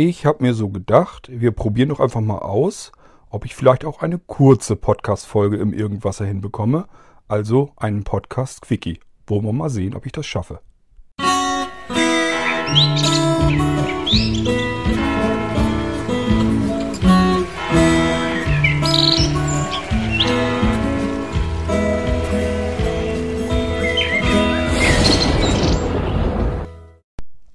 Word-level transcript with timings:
Ich 0.00 0.24
habe 0.26 0.44
mir 0.44 0.54
so 0.54 0.68
gedacht, 0.68 1.28
wir 1.28 1.50
probieren 1.50 1.88
doch 1.88 1.98
einfach 1.98 2.20
mal 2.20 2.38
aus, 2.38 2.92
ob 3.30 3.44
ich 3.44 3.56
vielleicht 3.56 3.84
auch 3.84 4.00
eine 4.00 4.20
kurze 4.20 4.76
Podcast-Folge 4.76 5.56
im 5.56 5.72
Irgendwasser 5.72 6.24
hinbekomme. 6.24 6.86
Also 7.26 7.72
einen 7.76 8.04
Podcast-Quickie. 8.04 9.00
Wollen 9.26 9.44
wir 9.44 9.52
mal 9.52 9.70
sehen, 9.70 9.96
ob 9.96 10.06
ich 10.06 10.12
das 10.12 10.24
schaffe. 10.24 10.60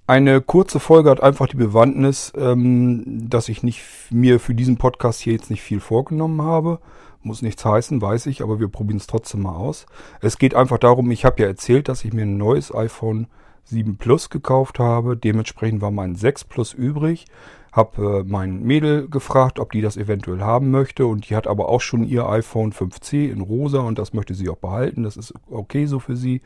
Eine 0.05 0.41
kurze 0.41 0.81
Folge 0.81 1.09
hat 1.09 1.23
einfach 1.23 1.47
die 1.47 1.55
Bewandtnis, 1.55 2.33
ähm, 2.35 3.29
dass 3.29 3.47
ich 3.47 3.63
nicht, 3.63 3.83
mir 4.09 4.41
für 4.41 4.53
diesen 4.53 4.75
Podcast 4.77 5.21
hier 5.21 5.31
jetzt 5.31 5.49
nicht 5.49 5.61
viel 5.61 5.79
vorgenommen 5.79 6.41
habe. 6.41 6.79
Muss 7.21 7.41
nichts 7.41 7.63
heißen, 7.63 8.01
weiß 8.01 8.25
ich, 8.25 8.41
aber 8.41 8.59
wir 8.59 8.67
probieren 8.67 8.97
es 8.97 9.07
trotzdem 9.07 9.43
mal 9.43 9.55
aus. 9.55 9.85
Es 10.19 10.37
geht 10.37 10.55
einfach 10.55 10.77
darum, 10.77 11.09
ich 11.09 11.23
habe 11.23 11.41
ja 11.41 11.47
erzählt, 11.47 11.87
dass 11.87 12.03
ich 12.03 12.11
mir 12.11 12.23
ein 12.23 12.35
neues 12.35 12.75
iPhone 12.75 13.27
7 13.63 13.95
Plus 13.95 14.29
gekauft 14.29 14.77
habe. 14.77 15.15
Dementsprechend 15.15 15.81
war 15.81 15.91
mein 15.91 16.15
6 16.15 16.43
Plus 16.43 16.73
übrig. 16.73 17.25
Habe 17.71 18.19
äh, 18.19 18.29
mein 18.29 18.61
Mädel 18.61 19.07
gefragt, 19.07 19.57
ob 19.57 19.71
die 19.71 19.81
das 19.81 19.95
eventuell 19.95 20.41
haben 20.41 20.69
möchte. 20.69 21.05
Und 21.05 21.29
die 21.29 21.37
hat 21.37 21.47
aber 21.47 21.69
auch 21.69 21.79
schon 21.79 22.03
ihr 22.03 22.27
iPhone 22.27 22.73
5C 22.73 23.31
in 23.31 23.39
rosa 23.39 23.79
und 23.79 23.97
das 23.97 24.11
möchte 24.11 24.33
sie 24.33 24.49
auch 24.49 24.57
behalten. 24.57 25.03
Das 25.03 25.15
ist 25.15 25.33
okay 25.49 25.85
so 25.85 25.99
für 25.99 26.17
sie. 26.17 26.41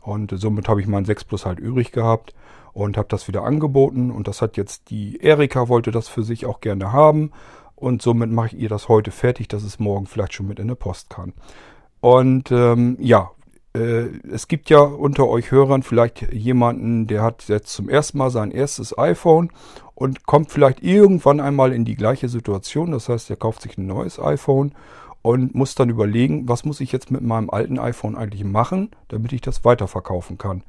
Und 0.00 0.32
äh, 0.32 0.38
somit 0.38 0.68
habe 0.68 0.80
ich 0.80 0.88
mein 0.88 1.04
6 1.04 1.22
Plus 1.22 1.46
halt 1.46 1.60
übrig 1.60 1.92
gehabt 1.92 2.34
und 2.76 2.98
habe 2.98 3.08
das 3.08 3.26
wieder 3.26 3.42
angeboten. 3.42 4.10
Und 4.10 4.28
das 4.28 4.42
hat 4.42 4.58
jetzt 4.58 4.90
die 4.90 5.18
Erika 5.22 5.68
wollte 5.68 5.90
das 5.92 6.08
für 6.08 6.22
sich 6.22 6.44
auch 6.44 6.60
gerne 6.60 6.92
haben. 6.92 7.32
Und 7.74 8.02
somit 8.02 8.30
mache 8.30 8.48
ich 8.48 8.58
ihr 8.58 8.68
das 8.68 8.88
heute 8.88 9.10
fertig, 9.10 9.48
dass 9.48 9.62
es 9.62 9.78
morgen 9.78 10.06
vielleicht 10.06 10.34
schon 10.34 10.46
mit 10.46 10.58
in 10.58 10.68
der 10.68 10.74
Post 10.74 11.08
kann. 11.08 11.32
Und 12.00 12.52
ähm, 12.52 12.98
ja, 13.00 13.30
äh, 13.74 14.08
es 14.30 14.46
gibt 14.46 14.68
ja 14.68 14.80
unter 14.80 15.26
euch 15.26 15.50
Hörern 15.50 15.82
vielleicht 15.82 16.30
jemanden, 16.34 17.06
der 17.06 17.22
hat 17.22 17.48
jetzt 17.48 17.72
zum 17.72 17.88
ersten 17.88 18.18
Mal 18.18 18.28
sein 18.28 18.50
erstes 18.50 18.96
iPhone 18.98 19.50
und 19.94 20.26
kommt 20.26 20.52
vielleicht 20.52 20.82
irgendwann 20.82 21.40
einmal 21.40 21.72
in 21.72 21.86
die 21.86 21.96
gleiche 21.96 22.28
Situation. 22.28 22.90
Das 22.90 23.08
heißt, 23.08 23.30
er 23.30 23.36
kauft 23.36 23.62
sich 23.62 23.78
ein 23.78 23.86
neues 23.86 24.20
iPhone 24.20 24.72
und 25.22 25.54
muss 25.54 25.74
dann 25.74 25.88
überlegen, 25.88 26.46
was 26.46 26.66
muss 26.66 26.82
ich 26.82 26.92
jetzt 26.92 27.10
mit 27.10 27.22
meinem 27.22 27.48
alten 27.48 27.78
iPhone 27.78 28.16
eigentlich 28.16 28.44
machen, 28.44 28.90
damit 29.08 29.32
ich 29.32 29.40
das 29.40 29.64
weiterverkaufen 29.64 30.36
kann. 30.36 30.62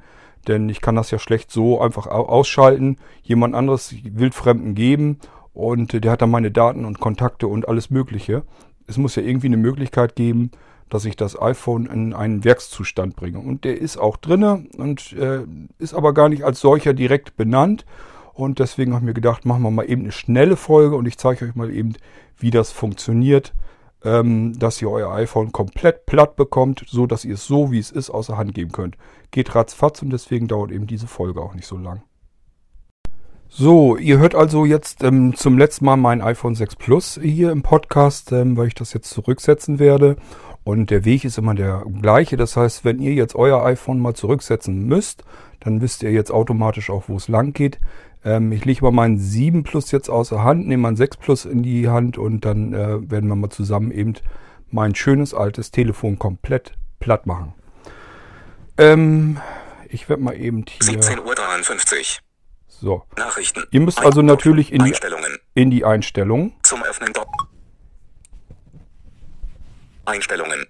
Denn 0.48 0.68
ich 0.68 0.80
kann 0.80 0.96
das 0.96 1.10
ja 1.10 1.18
schlecht 1.18 1.50
so 1.50 1.80
einfach 1.80 2.06
ausschalten, 2.06 2.96
jemand 3.22 3.54
anderes 3.54 3.94
wildfremden 4.02 4.74
geben 4.74 5.18
und 5.52 6.04
der 6.04 6.10
hat 6.10 6.22
dann 6.22 6.30
meine 6.30 6.50
Daten 6.50 6.84
und 6.84 7.00
Kontakte 7.00 7.46
und 7.48 7.68
alles 7.68 7.90
Mögliche. 7.90 8.44
Es 8.86 8.96
muss 8.96 9.16
ja 9.16 9.22
irgendwie 9.22 9.48
eine 9.48 9.56
Möglichkeit 9.56 10.16
geben, 10.16 10.50
dass 10.88 11.04
ich 11.04 11.16
das 11.16 11.40
iPhone 11.40 11.86
in 11.86 12.14
einen 12.14 12.44
Werkszustand 12.44 13.16
bringe. 13.16 13.40
Und 13.40 13.64
der 13.64 13.78
ist 13.78 13.98
auch 13.98 14.16
drinne 14.16 14.64
und 14.78 15.12
äh, 15.12 15.40
ist 15.78 15.94
aber 15.94 16.14
gar 16.14 16.28
nicht 16.28 16.44
als 16.44 16.60
solcher 16.60 16.94
direkt 16.94 17.36
benannt. 17.36 17.84
Und 18.32 18.60
deswegen 18.60 18.92
habe 18.92 19.02
ich 19.02 19.06
mir 19.06 19.14
gedacht, 19.14 19.44
machen 19.44 19.62
wir 19.62 19.70
mal 19.70 19.90
eben 19.90 20.02
eine 20.02 20.12
schnelle 20.12 20.56
Folge 20.56 20.96
und 20.96 21.06
ich 21.06 21.18
zeige 21.18 21.44
euch 21.44 21.54
mal 21.54 21.70
eben, 21.70 21.94
wie 22.38 22.50
das 22.50 22.70
funktioniert, 22.70 23.52
ähm, 24.04 24.58
dass 24.58 24.80
ihr 24.80 24.90
euer 24.90 25.12
iPhone 25.12 25.52
komplett 25.52 26.06
platt 26.06 26.36
bekommt, 26.36 26.84
so 26.88 27.06
dass 27.06 27.24
ihr 27.24 27.34
es 27.34 27.46
so, 27.46 27.72
wie 27.72 27.78
es 27.78 27.90
ist, 27.90 28.10
außer 28.10 28.36
Hand 28.36 28.54
geben 28.54 28.72
könnt. 28.72 28.96
Geht 29.30 29.54
ratzfatz 29.54 30.02
und 30.02 30.10
deswegen 30.10 30.48
dauert 30.48 30.70
eben 30.70 30.86
diese 30.86 31.06
Folge 31.06 31.40
auch 31.40 31.54
nicht 31.54 31.66
so 31.66 31.76
lang. 31.76 32.02
So, 33.50 33.96
ihr 33.96 34.18
hört 34.18 34.34
also 34.34 34.66
jetzt 34.66 35.02
ähm, 35.02 35.34
zum 35.34 35.56
letzten 35.56 35.86
Mal 35.86 35.96
mein 35.96 36.20
iPhone 36.20 36.54
6 36.54 36.76
Plus 36.76 37.18
hier 37.22 37.50
im 37.50 37.62
Podcast, 37.62 38.30
ähm, 38.30 38.58
weil 38.58 38.68
ich 38.68 38.74
das 38.74 38.92
jetzt 38.92 39.08
zurücksetzen 39.10 39.78
werde. 39.78 40.16
Und 40.64 40.90
der 40.90 41.06
Weg 41.06 41.24
ist 41.24 41.38
immer 41.38 41.54
der 41.54 41.82
gleiche. 42.02 42.36
Das 42.36 42.58
heißt, 42.58 42.84
wenn 42.84 42.98
ihr 43.00 43.14
jetzt 43.14 43.34
euer 43.34 43.64
iPhone 43.64 44.00
mal 44.00 44.12
zurücksetzen 44.12 44.84
müsst, 44.86 45.24
dann 45.60 45.80
wisst 45.80 46.02
ihr 46.02 46.12
jetzt 46.12 46.30
automatisch 46.30 46.90
auch, 46.90 47.04
wo 47.08 47.16
es 47.16 47.28
lang 47.28 47.54
geht. 47.54 47.80
Ähm, 48.24 48.52
ich 48.52 48.64
lege 48.64 48.84
mal 48.84 48.90
meinen 48.90 49.18
7 49.18 49.62
Plus 49.62 49.90
jetzt 49.90 50.08
außer 50.08 50.42
Hand, 50.42 50.66
nehme 50.66 50.82
meinen 50.82 50.96
6 50.96 51.16
Plus 51.18 51.44
in 51.44 51.62
die 51.62 51.88
Hand 51.88 52.18
und 52.18 52.44
dann 52.44 52.72
äh, 52.72 53.10
werden 53.10 53.28
wir 53.28 53.36
mal 53.36 53.50
zusammen 53.50 53.90
eben 53.90 54.14
mein 54.70 54.94
schönes 54.94 55.34
altes 55.34 55.70
Telefon 55.70 56.18
komplett 56.18 56.72
platt 57.00 57.26
machen. 57.26 57.54
Ähm, 58.76 59.40
ich 59.88 60.08
werde 60.08 60.22
mal 60.22 60.36
eben 60.36 60.64
hier... 60.68 61.00
17.53 61.00 61.18
Uhr. 61.20 62.04
So. 62.66 63.02
Nachrichten. 63.16 63.64
Ihr 63.70 63.80
müsst 63.80 64.00
also 64.00 64.22
natürlich 64.22 64.72
in 64.72 64.84
die, 64.84 64.94
in 65.54 65.70
die 65.70 65.84
Einstellungen. 65.84 66.52
Zum 66.62 66.82
Öffnen. 66.84 67.12
Einstellungen. 70.04 70.66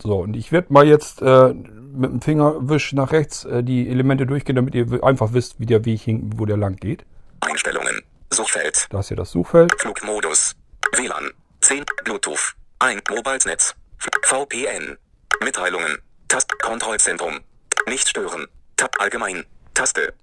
So, 0.00 0.18
und 0.18 0.36
ich 0.36 0.52
werde 0.52 0.72
mal 0.72 0.86
jetzt 0.86 1.22
äh, 1.22 1.54
mit 1.96 2.10
dem 2.10 2.20
Fingerwisch 2.20 2.92
nach 2.92 3.12
rechts 3.12 3.44
äh, 3.44 3.62
die 3.62 3.88
Elemente 3.88 4.26
durchgehen, 4.26 4.56
damit 4.56 4.74
ihr 4.74 5.02
einfach 5.02 5.32
wisst, 5.32 5.58
wie 5.58 5.66
der 5.66 5.84
Weg 5.84 6.00
hin, 6.00 6.30
wo 6.36 6.46
der 6.46 6.56
lang 6.56 6.76
geht. 6.76 7.04
Einstellungen. 7.40 8.02
Suchfeld. 8.30 8.86
Da 8.90 9.00
ist 9.00 9.08
hier 9.08 9.16
das 9.16 9.30
Suchfeld. 9.30 9.72
Flugmodus. 9.80 10.54
WLAN. 10.96 11.30
10. 11.60 11.84
Bluetooth. 12.04 12.54
Ein 12.78 13.00
Mobilesnetz. 13.08 13.74
VPN. 14.22 14.96
Mitteilungen. 15.42 15.98
Tast 16.28 16.58
Kontrollzentrum. 16.60 17.40
Nicht 17.88 18.08
stören. 18.08 18.46
Tab 18.76 19.00
allgemein. 19.00 19.44
Taste. 19.74 20.14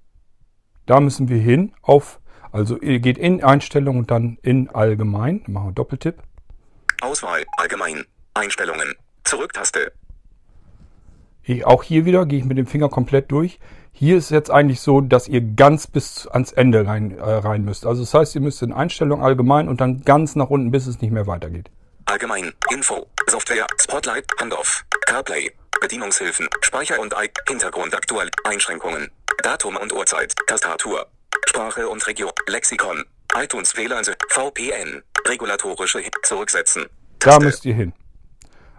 Da 0.86 1.00
müssen 1.00 1.30
wir 1.30 1.38
hin 1.38 1.74
auf, 1.82 2.20
also 2.52 2.78
ihr 2.80 3.00
geht 3.00 3.18
in 3.18 3.44
Einstellungen 3.44 4.02
und 4.02 4.12
dann 4.12 4.38
in 4.42 4.70
Allgemein. 4.70 5.44
Machen 5.48 5.70
wir 5.70 5.72
Doppeltipp. 5.74 6.22
Auswahl, 7.02 7.44
Allgemein, 7.58 8.06
Einstellungen, 8.34 8.96
Zurücktaste. 9.24 9.92
Ich, 11.44 11.66
auch 11.66 11.84
hier 11.84 12.06
wieder 12.06 12.26
gehe 12.26 12.40
ich 12.40 12.46
mit 12.46 12.58
dem 12.58 12.68
Finger 12.68 12.90
komplett 12.90 13.32
durch. 13.32 13.60
Hier 13.92 14.18
ist 14.18 14.32
jetzt 14.32 14.50
eigentlich 14.50 14.80
so, 14.80 15.02
dass 15.02 15.28
ihr 15.28 15.42
ganz 15.42 15.88
bis 15.88 16.26
ans 16.28 16.52
Ende 16.52 16.88
rein, 16.88 17.18
äh, 17.18 17.22
rein 17.22 17.64
müsst. 17.64 17.86
Also 17.86 18.02
das 18.02 18.14
heißt, 18.14 18.36
ihr 18.36 18.42
müsst 18.42 18.62
in 18.64 18.74
Einstellungen 18.74 19.24
allgemein 19.24 19.68
und 19.68 19.82
dann 19.82 20.04
ganz 20.04 20.36
nach 20.36 20.50
unten, 20.50 20.72
bis 20.72 20.88
es 20.88 21.02
nicht 21.02 21.12
mehr 21.12 21.28
weitergeht. 21.28 21.70
Allgemein, 22.06 22.54
Info, 22.72 23.08
Software, 23.28 23.68
Spotlight, 23.80 24.26
Handoff, 24.40 24.84
CarPlay, 25.06 25.52
Bedienungshilfen, 25.80 26.48
Speicher 26.62 27.00
und 27.00 27.14
I 27.14 27.30
Hintergrund 27.48 27.94
aktuell, 27.94 28.30
Einschränkungen, 28.46 29.12
Datum 29.42 29.76
und 29.76 29.94
Uhrzeit, 29.94 30.34
Tastatur, 30.48 31.06
Sprache 31.46 31.88
und 31.88 32.06
Region, 32.08 32.32
Lexikon, 32.48 33.04
iTunes 33.36 33.76
WLAN, 33.76 34.06
VPN, 34.30 35.04
regulatorische 35.28 36.02
Zurücksetzen. 36.24 36.86
Taste. 37.20 37.40
Da 37.40 37.46
müsst 37.46 37.66
ihr 37.66 37.76
hin. 37.76 37.94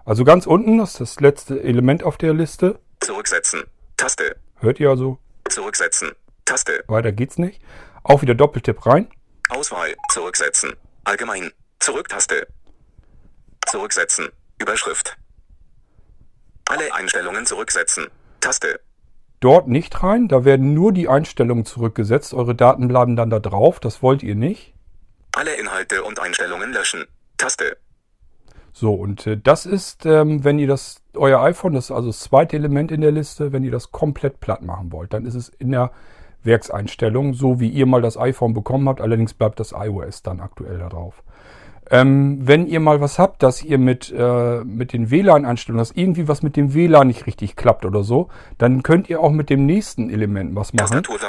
Also 0.05 0.25
ganz 0.25 0.47
unten 0.47 0.81
ist 0.81 1.01
das 1.01 1.19
letzte 1.21 1.63
Element 1.63 2.03
auf 2.03 2.19
der 2.19 2.35
Liste. 2.35 2.79
Zurücksetzen. 3.01 3.65
Taste. 3.97 4.37
Hört 4.57 4.79
ihr 4.79 4.91
also? 4.91 5.19
Zurücksetzen. 5.49 6.13
Taste. 6.45 6.85
Weiter 6.89 7.13
geht's 7.13 7.39
nicht. 7.39 7.63
Auch 8.03 8.21
wieder 8.21 8.35
Doppeltipp 8.35 8.85
rein. 8.85 9.09
Auswahl. 9.49 9.95
Zurücksetzen. 10.11 10.75
Allgemein. 11.05 11.53
Zurücktaste. 11.81 12.47
Zurücksetzen. 13.67 14.29
Überschrift. 14.61 15.17
Alle 16.69 16.95
Einstellungen 16.95 17.47
zurücksetzen. 17.47 18.09
Taste. 18.41 18.81
Dort 19.41 19.69
nicht 19.69 20.03
rein, 20.03 20.29
da 20.29 20.45
werden 20.45 20.73
nur 20.75 20.93
die 20.93 21.09
Einstellungen 21.09 21.65
zurückgesetzt. 21.65 22.33
Eure 22.33 22.55
Daten 22.55 22.89
bleiben 22.89 23.17
dann 23.17 23.31
da 23.31 23.41
drauf, 23.41 23.81
das 23.81 24.03
wollt 24.03 24.23
ihr 24.23 24.35
nicht. 24.35 24.75
Alle 25.33 25.55
Inhalte 25.55 26.03
und 26.03 26.19
Einstellungen 26.19 26.73
löschen. 26.73 27.07
Taste. 27.37 27.77
So, 28.77 28.93
und 28.93 29.25
äh, 29.29 29.39
das 29.41 29.67
ist, 29.67 30.05
ähm, 30.05 30.43
wenn 30.43 30.59
ihr 30.59 30.67
das, 30.67 31.01
euer 31.15 31.41
iPhone, 31.41 31.75
das 31.75 31.87
ist 31.87 31.91
also 31.93 32.09
das 32.09 32.19
zweite 32.19 32.57
Element 32.57 32.91
in 32.91 33.03
der 33.03 33.13
Liste, 33.13 33.53
wenn 33.53 33.63
ihr 33.63 33.71
das 33.71 33.93
komplett 33.93 34.41
platt 34.41 34.63
machen 34.63 34.91
wollt, 34.91 35.15
dann 35.15 35.27
ist 35.27 35.37
es 35.37 35.49
in 35.49 35.71
der 35.71 35.93
Werkseinstellung, 36.43 37.35
so 37.35 37.61
wie 37.61 37.69
ihr 37.69 37.87
mal 37.87 38.03
das 38.03 38.19
iPhone 38.19 38.53
bekommen 38.53 38.89
habt, 38.89 39.01
allerdings 39.01 39.33
bleibt 39.33 39.61
das 39.61 39.73
iOS 39.73 40.25
dann 40.25 40.41
aktuell 40.41 40.79
da 40.79 40.89
drauf. 40.89 41.23
Ähm, 41.89 42.39
wenn 42.43 42.67
ihr 42.67 42.81
mal 42.81 43.01
was 43.01 43.21
habt, 43.21 43.45
dass 43.45 43.63
ihr 43.63 43.79
mit, 43.79 44.11
äh, 44.11 44.65
mit 44.65 44.93
den 44.93 45.09
WLAN-Einstellungen, 45.09 45.81
dass 45.81 45.93
irgendwie 45.93 46.27
was 46.27 46.43
mit 46.43 46.57
dem 46.57 46.75
WLAN 46.75 47.07
nicht 47.07 47.27
richtig 47.27 47.55
klappt 47.55 47.85
oder 47.85 48.03
so, 48.03 48.29
dann 48.59 48.83
könnt 48.83 49.09
ihr 49.09 49.21
auch 49.21 49.31
mit 49.31 49.51
dem 49.51 49.67
nächsten 49.67 50.11
Element 50.11 50.57
was 50.57 50.73
machen. 50.73 50.89
Tastatur 50.89 51.21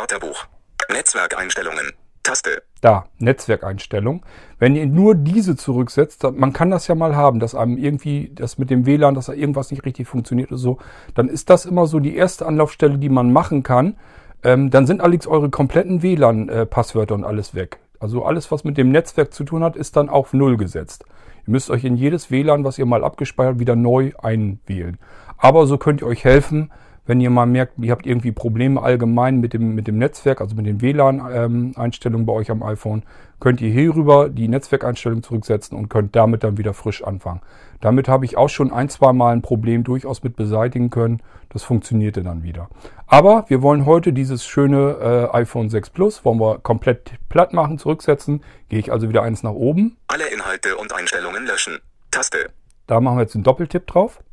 Netzwerkeinstellungen. 0.90 1.94
Taste. 2.26 2.64
Da, 2.82 3.06
Netzwerkeinstellung. 3.20 4.26
Wenn 4.60 4.76
ihr 4.76 4.86
nur 4.86 5.16
diese 5.16 5.56
zurücksetzt, 5.56 6.24
man 6.24 6.54
kann 6.54 6.72
das 6.72 6.88
ja 6.88 6.96
mal 6.96 7.16
haben, 7.16 7.40
dass 7.40 7.56
einem 7.56 7.78
irgendwie 7.78 8.32
das 8.34 8.58
mit 8.58 8.70
dem 8.70 8.86
WLAN, 8.86 9.16
dass 9.16 9.28
da 9.28 9.34
irgendwas 9.34 9.72
nicht 9.72 9.86
richtig 9.86 10.08
funktioniert 10.08 10.52
oder 10.52 10.58
so, 10.58 10.78
dann 11.14 11.30
ist 11.30 11.50
das 11.50 11.66
immer 11.66 11.88
so 11.88 12.00
die 12.00 12.16
erste 12.16 12.46
Anlaufstelle, 12.46 12.98
die 12.98 13.10
man 13.10 13.32
machen 13.32 13.64
kann. 13.64 13.96
Ähm, 14.44 14.70
dann 14.70 14.86
sind 14.86 15.02
allerdings 15.02 15.28
eure 15.28 15.50
kompletten 15.50 16.02
WLAN-Passwörter 16.02 17.14
äh, 17.14 17.18
und 17.18 17.24
alles 17.24 17.56
weg. 17.56 17.80
Also 18.00 18.26
alles, 18.26 18.52
was 18.52 18.64
mit 18.64 18.78
dem 18.78 18.92
Netzwerk 18.92 19.34
zu 19.34 19.44
tun 19.44 19.64
hat, 19.64 19.76
ist 19.76 19.96
dann 19.96 20.10
auf 20.10 20.34
Null 20.34 20.58
gesetzt. 20.58 21.06
Ihr 21.48 21.52
müsst 21.52 21.70
euch 21.70 21.84
in 21.84 21.96
jedes 21.96 22.32
WLAN, 22.32 22.64
was 22.64 22.78
ihr 22.78 22.86
mal 22.86 23.04
abgespeichert, 23.04 23.60
wieder 23.60 23.76
neu 23.76 24.12
einwählen. 24.22 24.98
Aber 25.38 25.68
so 25.68 25.78
könnt 25.78 26.02
ihr 26.02 26.08
euch 26.08 26.24
helfen 26.24 26.72
Wenn 27.06 27.22
ihr 27.22 27.30
mal 27.30 27.46
merkt, 27.46 27.74
ihr 27.78 27.92
habt 27.92 28.08
irgendwie 28.08 28.32
Probleme 28.32 28.82
allgemein 28.82 29.40
mit 29.40 29.54
dem, 29.54 29.76
mit 29.76 29.88
dem 29.88 29.98
Netzwerk, 29.98 30.42
also 30.42 30.56
mit 30.56 30.66
den 30.66 30.82
WLAN-Einstellungen 30.82 32.26
bei 32.26 32.34
euch 32.34 32.50
am 32.50 32.64
iPhone, 32.64 33.04
könnt 33.40 33.62
ihr 33.62 33.70
hierüber 33.70 34.30
die 34.30 34.48
Netzwerkeinstellungen 34.48 35.22
zurücksetzen 35.22 35.78
und 35.78 35.90
könnt 35.90 36.16
damit 36.16 36.44
dann 36.44 36.58
wieder 36.58 36.74
frisch 36.74 37.04
anfangen. 37.04 37.42
Damit 37.80 38.08
habe 38.08 38.26
ich 38.26 38.38
auch 38.38 38.50
schon 38.50 38.72
ein, 38.72 38.90
zwei 38.90 39.14
Mal 39.14 39.34
ein 39.34 39.44
Problem 39.44 39.84
durchaus 39.84 40.24
mit 40.24 40.36
beseitigen 40.36 40.90
können. 40.90 41.22
Das 41.50 41.64
funktionierte 41.64 42.24
dann 42.24 42.42
wieder. 42.42 42.70
Aber 43.06 43.46
wir 43.50 43.62
wollen 43.62 43.86
heute 43.86 44.12
dieses 44.12 44.46
schöne 44.46 45.30
äh, 45.32 45.38
iPhone 45.38 45.70
6 45.70 45.92
Plus, 45.92 46.26
wollen 46.26 46.40
wir 46.40 46.58
komplett 46.60 47.14
platt 47.30 47.54
machen, 47.54 47.78
zurücksetzen. 47.78 48.44
Gehe 48.70 48.80
ich 48.80 48.92
also 48.92 49.10
wieder 49.10 49.22
eins 49.22 49.44
nach 49.44 49.52
oben. 49.52 49.98
Alle 50.08 50.28
Inhalte 50.28 50.76
und 50.78 50.94
Einstellungen 50.94 51.46
löschen. 51.46 51.80
Taste. 52.10 52.50
Da 52.88 53.00
machen 53.00 53.18
wir 53.18 53.22
jetzt 53.22 53.36
einen 53.36 53.44
Doppeltipp 53.44 53.86
drauf. 53.86 54.24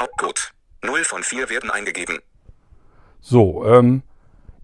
Hauptcode. 0.00 0.55
0 0.86 1.04
von 1.04 1.22
4 1.22 1.50
werden 1.50 1.70
eingegeben. 1.70 2.18
So, 3.20 3.64
ähm, 3.66 4.02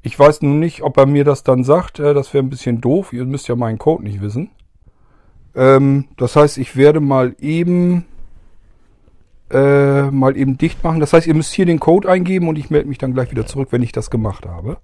ich 0.03 0.19
weiß 0.19 0.43
nun 0.43 0.59
nicht, 0.59 0.83
ob 0.83 0.97
er 0.97 1.07
mir 1.07 1.25
das 1.25 1.43
dann 1.43 1.65
sagt. 1.65 1.99
Äh, 1.99 2.15
das 2.15 2.33
wäre 2.33 2.45
ein 2.45 2.51
bisschen 2.51 2.81
doof. 2.81 3.13
Ihr 3.13 3.25
müsst 3.25 3.49
ja 3.49 3.57
meinen 3.57 3.79
Code 3.79 4.05
nicht 4.05 4.21
wissen. 4.21 4.51
Ähm, 5.55 6.09
das 6.17 6.37
heißt, 6.37 6.59
ich 6.59 6.77
werde 6.77 7.01
mal 7.01 7.37
eben 7.39 8.07
äh, 9.53 10.11
mal 10.11 10.37
eben 10.37 10.57
dicht 10.57 10.83
machen. 10.83 11.01
Das 11.01 11.13
heißt, 11.13 11.27
ihr 11.27 11.35
müsst 11.35 11.53
hier 11.53 11.67
den 11.67 11.81
Code 11.81 12.09
eingeben 12.09 12.49
und 12.49 12.57
ich 12.57 12.71
melde 12.71 12.89
mich 12.89 12.99
dann 12.99 13.15
gleich 13.15 13.31
wieder 13.31 13.47
zurück, 13.47 13.69
wenn 13.71 13.83
ich 13.83 13.93
das 13.93 14.11
gemacht 14.11 14.47
habe. 14.47 14.79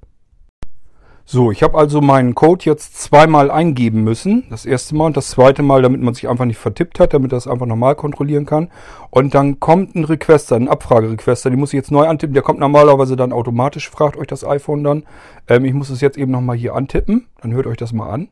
So, 1.30 1.52
ich 1.52 1.62
habe 1.62 1.76
also 1.76 2.00
meinen 2.00 2.34
Code 2.34 2.64
jetzt 2.64 3.02
zweimal 3.02 3.50
eingeben 3.50 4.02
müssen. 4.02 4.46
Das 4.48 4.64
erste 4.64 4.94
Mal 4.94 5.04
und 5.04 5.16
das 5.18 5.28
zweite 5.28 5.62
Mal, 5.62 5.82
damit 5.82 6.00
man 6.00 6.14
sich 6.14 6.26
einfach 6.26 6.46
nicht 6.46 6.56
vertippt 6.56 6.98
hat, 6.98 7.12
damit 7.12 7.32
das 7.32 7.46
einfach 7.46 7.66
nochmal 7.66 7.96
kontrollieren 7.96 8.46
kann. 8.46 8.72
Und 9.10 9.34
dann 9.34 9.60
kommt 9.60 9.94
ein 9.94 10.04
Requester, 10.04 10.56
ein 10.56 10.68
Abfragerequester, 10.68 11.50
den 11.50 11.58
muss 11.58 11.74
ich 11.74 11.76
jetzt 11.76 11.90
neu 11.90 12.06
antippen. 12.06 12.32
Der 12.32 12.42
kommt 12.42 12.60
normalerweise 12.60 13.14
dann 13.14 13.34
automatisch, 13.34 13.90
fragt 13.90 14.16
euch 14.16 14.26
das 14.26 14.42
iPhone 14.42 14.82
dann. 14.82 15.06
Ähm, 15.48 15.66
ich 15.66 15.74
muss 15.74 15.90
es 15.90 16.00
jetzt 16.00 16.16
eben 16.16 16.32
nochmal 16.32 16.56
hier 16.56 16.74
antippen. 16.74 17.28
Dann 17.42 17.52
hört 17.52 17.66
euch 17.66 17.76
das 17.76 17.92
mal 17.92 18.08
an. 18.08 18.30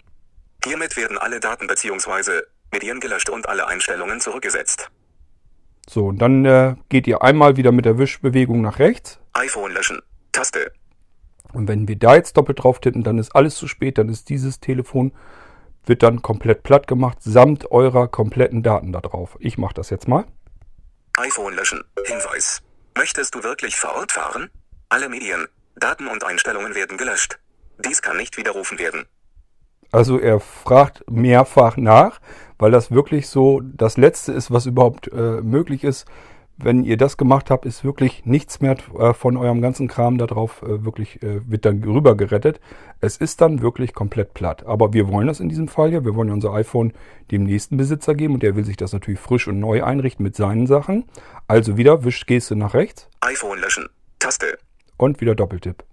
Hiermit 0.64 0.96
werden 0.96 1.18
alle 1.18 1.38
Daten 1.38 1.66
bzw. 1.66 2.44
Medien 2.72 2.98
gelöscht 3.00 3.28
und 3.28 3.46
alle 3.46 3.66
Einstellungen 3.66 4.20
zurückgesetzt. 4.20 4.90
So, 5.86 6.06
und 6.06 6.16
dann 6.22 6.46
äh, 6.46 6.76
geht 6.88 7.06
ihr 7.06 7.20
einmal 7.20 7.58
wieder 7.58 7.72
mit 7.72 7.84
der 7.84 7.98
Wischbewegung 7.98 8.62
nach 8.62 8.78
rechts. 8.78 9.20
iPhone 9.34 9.72
löschen. 9.72 10.00
Taste. 10.32 10.72
Und 11.52 11.68
wenn 11.68 11.88
wir 11.88 11.96
da 11.96 12.16
jetzt 12.16 12.36
doppelt 12.36 12.62
drauf 12.62 12.80
tippen, 12.80 13.02
dann 13.02 13.18
ist 13.18 13.34
alles 13.34 13.56
zu 13.56 13.68
spät, 13.68 13.98
dann 13.98 14.08
ist 14.08 14.28
dieses 14.28 14.60
Telefon, 14.60 15.12
wird 15.84 16.02
dann 16.02 16.22
komplett 16.22 16.62
platt 16.62 16.86
gemacht, 16.86 17.18
samt 17.20 17.70
eurer 17.70 18.08
kompletten 18.08 18.62
Daten 18.62 18.92
da 18.92 19.00
drauf. 19.00 19.36
Ich 19.40 19.58
mache 19.58 19.74
das 19.74 19.90
jetzt 19.90 20.08
mal. 20.08 20.24
iPhone 21.18 21.54
löschen. 21.54 21.82
Hinweis. 22.04 22.62
Möchtest 22.96 23.34
du 23.34 23.42
wirklich 23.42 23.76
vor 23.76 23.94
Ort 23.94 24.12
fahren? 24.12 24.50
Alle 24.88 25.08
Medien, 25.08 25.46
Daten 25.76 26.06
und 26.08 26.24
Einstellungen 26.24 26.74
werden 26.74 26.96
gelöscht. 26.96 27.38
Dies 27.84 28.02
kann 28.02 28.16
nicht 28.16 28.36
widerrufen 28.36 28.78
werden. 28.78 29.04
Also 29.92 30.18
er 30.18 30.40
fragt 30.40 31.08
mehrfach 31.10 31.76
nach, 31.76 32.20
weil 32.58 32.70
das 32.70 32.90
wirklich 32.90 33.28
so 33.28 33.60
das 33.62 33.96
Letzte 33.96 34.32
ist, 34.32 34.50
was 34.50 34.66
überhaupt 34.66 35.08
äh, 35.12 35.40
möglich 35.42 35.84
ist 35.84 36.06
wenn 36.58 36.84
ihr 36.84 36.96
das 36.96 37.16
gemacht 37.16 37.50
habt, 37.50 37.66
ist 37.66 37.84
wirklich 37.84 38.24
nichts 38.24 38.60
mehr 38.60 38.76
äh, 38.98 39.12
von 39.12 39.36
eurem 39.36 39.60
ganzen 39.60 39.88
Kram 39.88 40.16
darauf 40.16 40.62
äh, 40.62 40.84
wirklich, 40.84 41.22
äh, 41.22 41.40
wird 41.48 41.66
dann 41.66 41.82
rüber 41.84 42.16
gerettet. 42.16 42.60
Es 43.00 43.18
ist 43.18 43.40
dann 43.40 43.60
wirklich 43.60 43.92
komplett 43.92 44.32
platt. 44.32 44.64
Aber 44.64 44.92
wir 44.94 45.08
wollen 45.08 45.26
das 45.26 45.40
in 45.40 45.48
diesem 45.50 45.68
Fall 45.68 45.92
ja. 45.92 46.04
Wir 46.04 46.14
wollen 46.14 46.28
ja 46.28 46.34
unser 46.34 46.54
iPhone 46.54 46.92
dem 47.30 47.44
nächsten 47.44 47.76
Besitzer 47.76 48.14
geben 48.14 48.34
und 48.34 48.42
der 48.42 48.56
will 48.56 48.64
sich 48.64 48.76
das 48.76 48.92
natürlich 48.92 49.20
frisch 49.20 49.48
und 49.48 49.60
neu 49.60 49.84
einrichten 49.84 50.22
mit 50.22 50.34
seinen 50.34 50.66
Sachen. 50.66 51.04
Also 51.46 51.76
wieder 51.76 52.04
Wischgeste 52.04 52.56
nach 52.56 52.72
rechts. 52.72 53.08
iPhone 53.20 53.58
löschen. 53.60 53.88
Taste. 54.18 54.58
Und 54.96 55.20
wieder 55.20 55.34
Doppeltipp. 55.34 55.84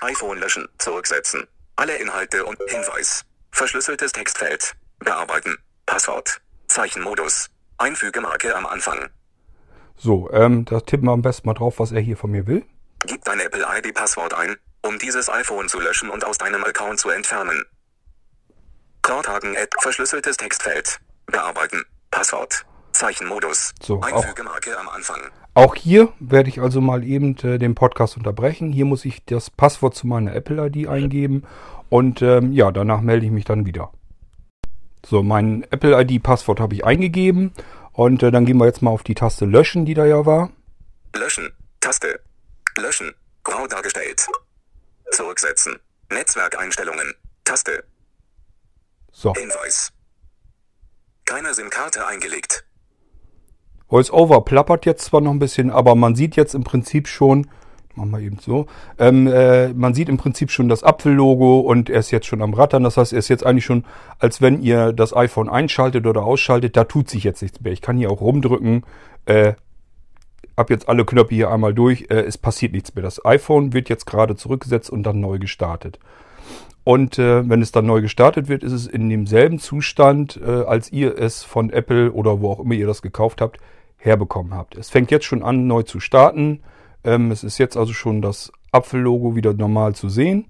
iPhone 0.00 0.38
löschen. 0.38 0.66
Zurücksetzen. 0.78 1.44
Alle 1.76 1.96
Inhalte 1.96 2.44
und 2.44 2.58
Hinweis. 2.68 3.24
Verschlüsseltes 3.52 4.10
Textfeld. 4.10 4.74
Bearbeiten. 4.98 5.56
Passwort. 5.86 6.40
Zeichenmodus. 6.66 7.48
Einfügemarke 7.78 8.56
am 8.56 8.66
Anfang. 8.66 9.08
So, 9.96 10.30
ähm, 10.32 10.64
da 10.64 10.80
tippen 10.80 11.06
wir 11.06 11.12
am 11.12 11.22
besten 11.22 11.48
mal 11.48 11.54
drauf, 11.54 11.78
was 11.78 11.92
er 11.92 12.00
hier 12.00 12.16
von 12.16 12.30
mir 12.30 12.46
will. 12.46 12.64
Gib 13.06 13.24
dein 13.24 13.40
Apple 13.40 13.64
ID-Passwort 13.78 14.34
ein, 14.34 14.56
um 14.82 14.98
dieses 14.98 15.28
iPhone 15.28 15.68
zu 15.68 15.78
löschen 15.80 16.10
und 16.10 16.24
aus 16.24 16.38
deinem 16.38 16.64
Account 16.64 16.98
zu 16.98 17.10
entfernen. 17.10 17.64
Korthagen 19.02 19.54
App, 19.54 19.74
verschlüsseltes 19.80 20.36
Textfeld. 20.36 20.98
Bearbeiten. 21.26 21.82
Passwort. 22.10 22.64
Zeichenmodus. 22.92 23.74
So, 23.82 24.00
Einfügemarke 24.00 24.78
am 24.78 24.88
Anfang. 24.88 25.20
Auch 25.54 25.74
hier 25.74 26.12
werde 26.20 26.48
ich 26.48 26.60
also 26.60 26.80
mal 26.80 27.04
eben 27.04 27.36
äh, 27.38 27.58
den 27.58 27.74
Podcast 27.74 28.16
unterbrechen. 28.16 28.72
Hier 28.72 28.84
muss 28.84 29.04
ich 29.04 29.24
das 29.24 29.50
Passwort 29.50 29.94
zu 29.94 30.06
meiner 30.06 30.34
Apple 30.34 30.66
ID 30.66 30.88
eingeben 30.88 31.44
und 31.90 32.22
ähm, 32.22 32.52
ja, 32.52 32.72
danach 32.72 33.00
melde 33.00 33.26
ich 33.26 33.32
mich 33.32 33.44
dann 33.44 33.66
wieder. 33.66 33.92
So, 35.04 35.22
mein 35.22 35.64
Apple 35.70 36.00
ID-Passwort 36.00 36.60
habe 36.60 36.74
ich 36.74 36.84
eingegeben 36.84 37.52
und 37.94 38.22
äh, 38.22 38.30
dann 38.30 38.44
gehen 38.44 38.58
wir 38.58 38.66
jetzt 38.66 38.82
mal 38.82 38.90
auf 38.90 39.04
die 39.04 39.14
Taste 39.14 39.46
Löschen, 39.46 39.86
die 39.86 39.94
da 39.94 40.04
ja 40.04 40.26
war. 40.26 40.50
Löschen. 41.14 41.50
Taste. 41.80 42.20
Löschen. 42.76 43.14
Grau 43.44 43.66
dargestellt. 43.66 44.26
Zurücksetzen. 45.12 45.78
Netzwerkeinstellungen. 46.10 47.14
Taste. 47.44 47.84
So. 49.12 49.32
Hinweis. 49.34 49.92
Keine 51.24 51.54
SIM-Karte 51.54 52.06
eingelegt. 52.06 52.66
VoiceOver 53.88 54.44
plappert 54.44 54.86
jetzt 54.86 55.04
zwar 55.04 55.20
noch 55.20 55.30
ein 55.30 55.38
bisschen, 55.38 55.70
aber 55.70 55.94
man 55.94 56.16
sieht 56.16 56.34
jetzt 56.34 56.54
im 56.54 56.64
Prinzip 56.64 57.06
schon, 57.06 57.48
Machen 57.96 58.10
wir 58.10 58.20
eben 58.20 58.38
so. 58.40 58.66
Ähm, 58.98 59.28
äh, 59.28 59.68
man 59.68 59.94
sieht 59.94 60.08
im 60.08 60.16
Prinzip 60.16 60.50
schon 60.50 60.68
das 60.68 60.82
Apfellogo 60.82 61.60
und 61.60 61.88
er 61.88 62.00
ist 62.00 62.10
jetzt 62.10 62.26
schon 62.26 62.42
am 62.42 62.54
Rattern. 62.54 62.82
Das 62.82 62.96
heißt, 62.96 63.12
er 63.12 63.20
ist 63.20 63.28
jetzt 63.28 63.46
eigentlich 63.46 63.64
schon, 63.64 63.84
als 64.18 64.40
wenn 64.42 64.60
ihr 64.62 64.92
das 64.92 65.14
iPhone 65.14 65.48
einschaltet 65.48 66.06
oder 66.06 66.24
ausschaltet. 66.24 66.76
Da 66.76 66.84
tut 66.84 67.08
sich 67.08 67.22
jetzt 67.22 67.42
nichts 67.42 67.60
mehr. 67.60 67.72
Ich 67.72 67.82
kann 67.82 67.96
hier 67.96 68.10
auch 68.10 68.20
rumdrücken. 68.20 68.82
Äh, 69.26 69.54
hab 70.56 70.70
jetzt 70.70 70.88
alle 70.88 71.04
Knöpfe 71.04 71.34
hier 71.34 71.50
einmal 71.50 71.74
durch. 71.74 72.06
Äh, 72.10 72.22
es 72.22 72.38
passiert 72.38 72.72
nichts 72.72 72.94
mehr. 72.94 73.02
Das 73.02 73.24
iPhone 73.24 73.72
wird 73.72 73.88
jetzt 73.88 74.06
gerade 74.06 74.34
zurückgesetzt 74.34 74.90
und 74.90 75.04
dann 75.04 75.20
neu 75.20 75.38
gestartet. 75.38 75.98
Und 76.84 77.18
äh, 77.18 77.48
wenn 77.48 77.62
es 77.62 77.72
dann 77.72 77.86
neu 77.86 78.02
gestartet 78.02 78.48
wird, 78.48 78.62
ist 78.62 78.72
es 78.72 78.86
in 78.86 79.08
demselben 79.08 79.58
Zustand, 79.58 80.38
äh, 80.44 80.50
als 80.50 80.92
ihr 80.92 81.18
es 81.18 81.42
von 81.42 81.70
Apple 81.70 82.12
oder 82.12 82.40
wo 82.40 82.50
auch 82.50 82.60
immer 82.60 82.74
ihr 82.74 82.86
das 82.86 83.00
gekauft 83.00 83.40
habt, 83.40 83.58
herbekommen 83.96 84.52
habt. 84.52 84.76
Es 84.76 84.90
fängt 84.90 85.10
jetzt 85.10 85.24
schon 85.24 85.42
an, 85.42 85.66
neu 85.66 85.82
zu 85.82 85.98
starten. 85.98 86.60
Ähm, 87.04 87.30
es 87.30 87.44
ist 87.44 87.58
jetzt 87.58 87.76
also 87.76 87.92
schon 87.92 88.22
das 88.22 88.52
Apfellogo 88.72 89.36
wieder 89.36 89.52
normal 89.52 89.94
zu 89.94 90.08
sehen. 90.08 90.46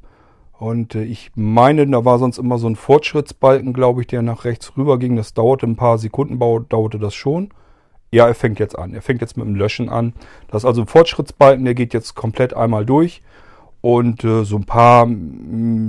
Und 0.59 0.95
äh, 0.95 1.03
ich 1.03 1.33
meine, 1.35 1.87
da 1.87 2.05
war 2.05 2.19
sonst 2.19 2.39
immer 2.39 2.59
so 2.59 2.69
ein 2.69 2.77
Fortschrittsbalken, 2.77 3.73
glaube 3.73 4.01
ich, 4.01 4.06
der 4.06 4.23
nach 4.23 4.44
rechts 4.44 4.77
rüber 4.77 4.99
ging. 4.99 5.17
Das 5.17 5.34
dauerte 5.34 5.67
ein 5.67 5.77
paar 5.77 5.99
Sekunden, 5.99 6.39
dauerte 6.39 6.99
das 6.99 7.15
schon. 7.15 7.51
Ja, 8.13 8.29
er 8.29 8.34
fängt 8.34 8.61
jetzt 8.61 8.79
an. 8.79 8.94
Er 8.94 9.03
fängt 9.03 9.20
jetzt 9.20 9.37
mit 9.37 9.46
dem 9.46 9.56
Löschen 9.56 9.89
an. 9.89 10.15
Das 10.49 10.63
ist 10.63 10.67
also 10.67 10.82
ein 10.82 10.87
Fortschrittsbalken, 10.87 11.65
der 11.65 11.75
geht 11.75 11.93
jetzt 11.93 12.15
komplett 12.15 12.55
einmal 12.55 12.87
durch. 12.87 13.23
Und 13.81 14.25
äh, 14.25 14.44
so 14.44 14.56
ein 14.56 14.65
paar 14.65 15.06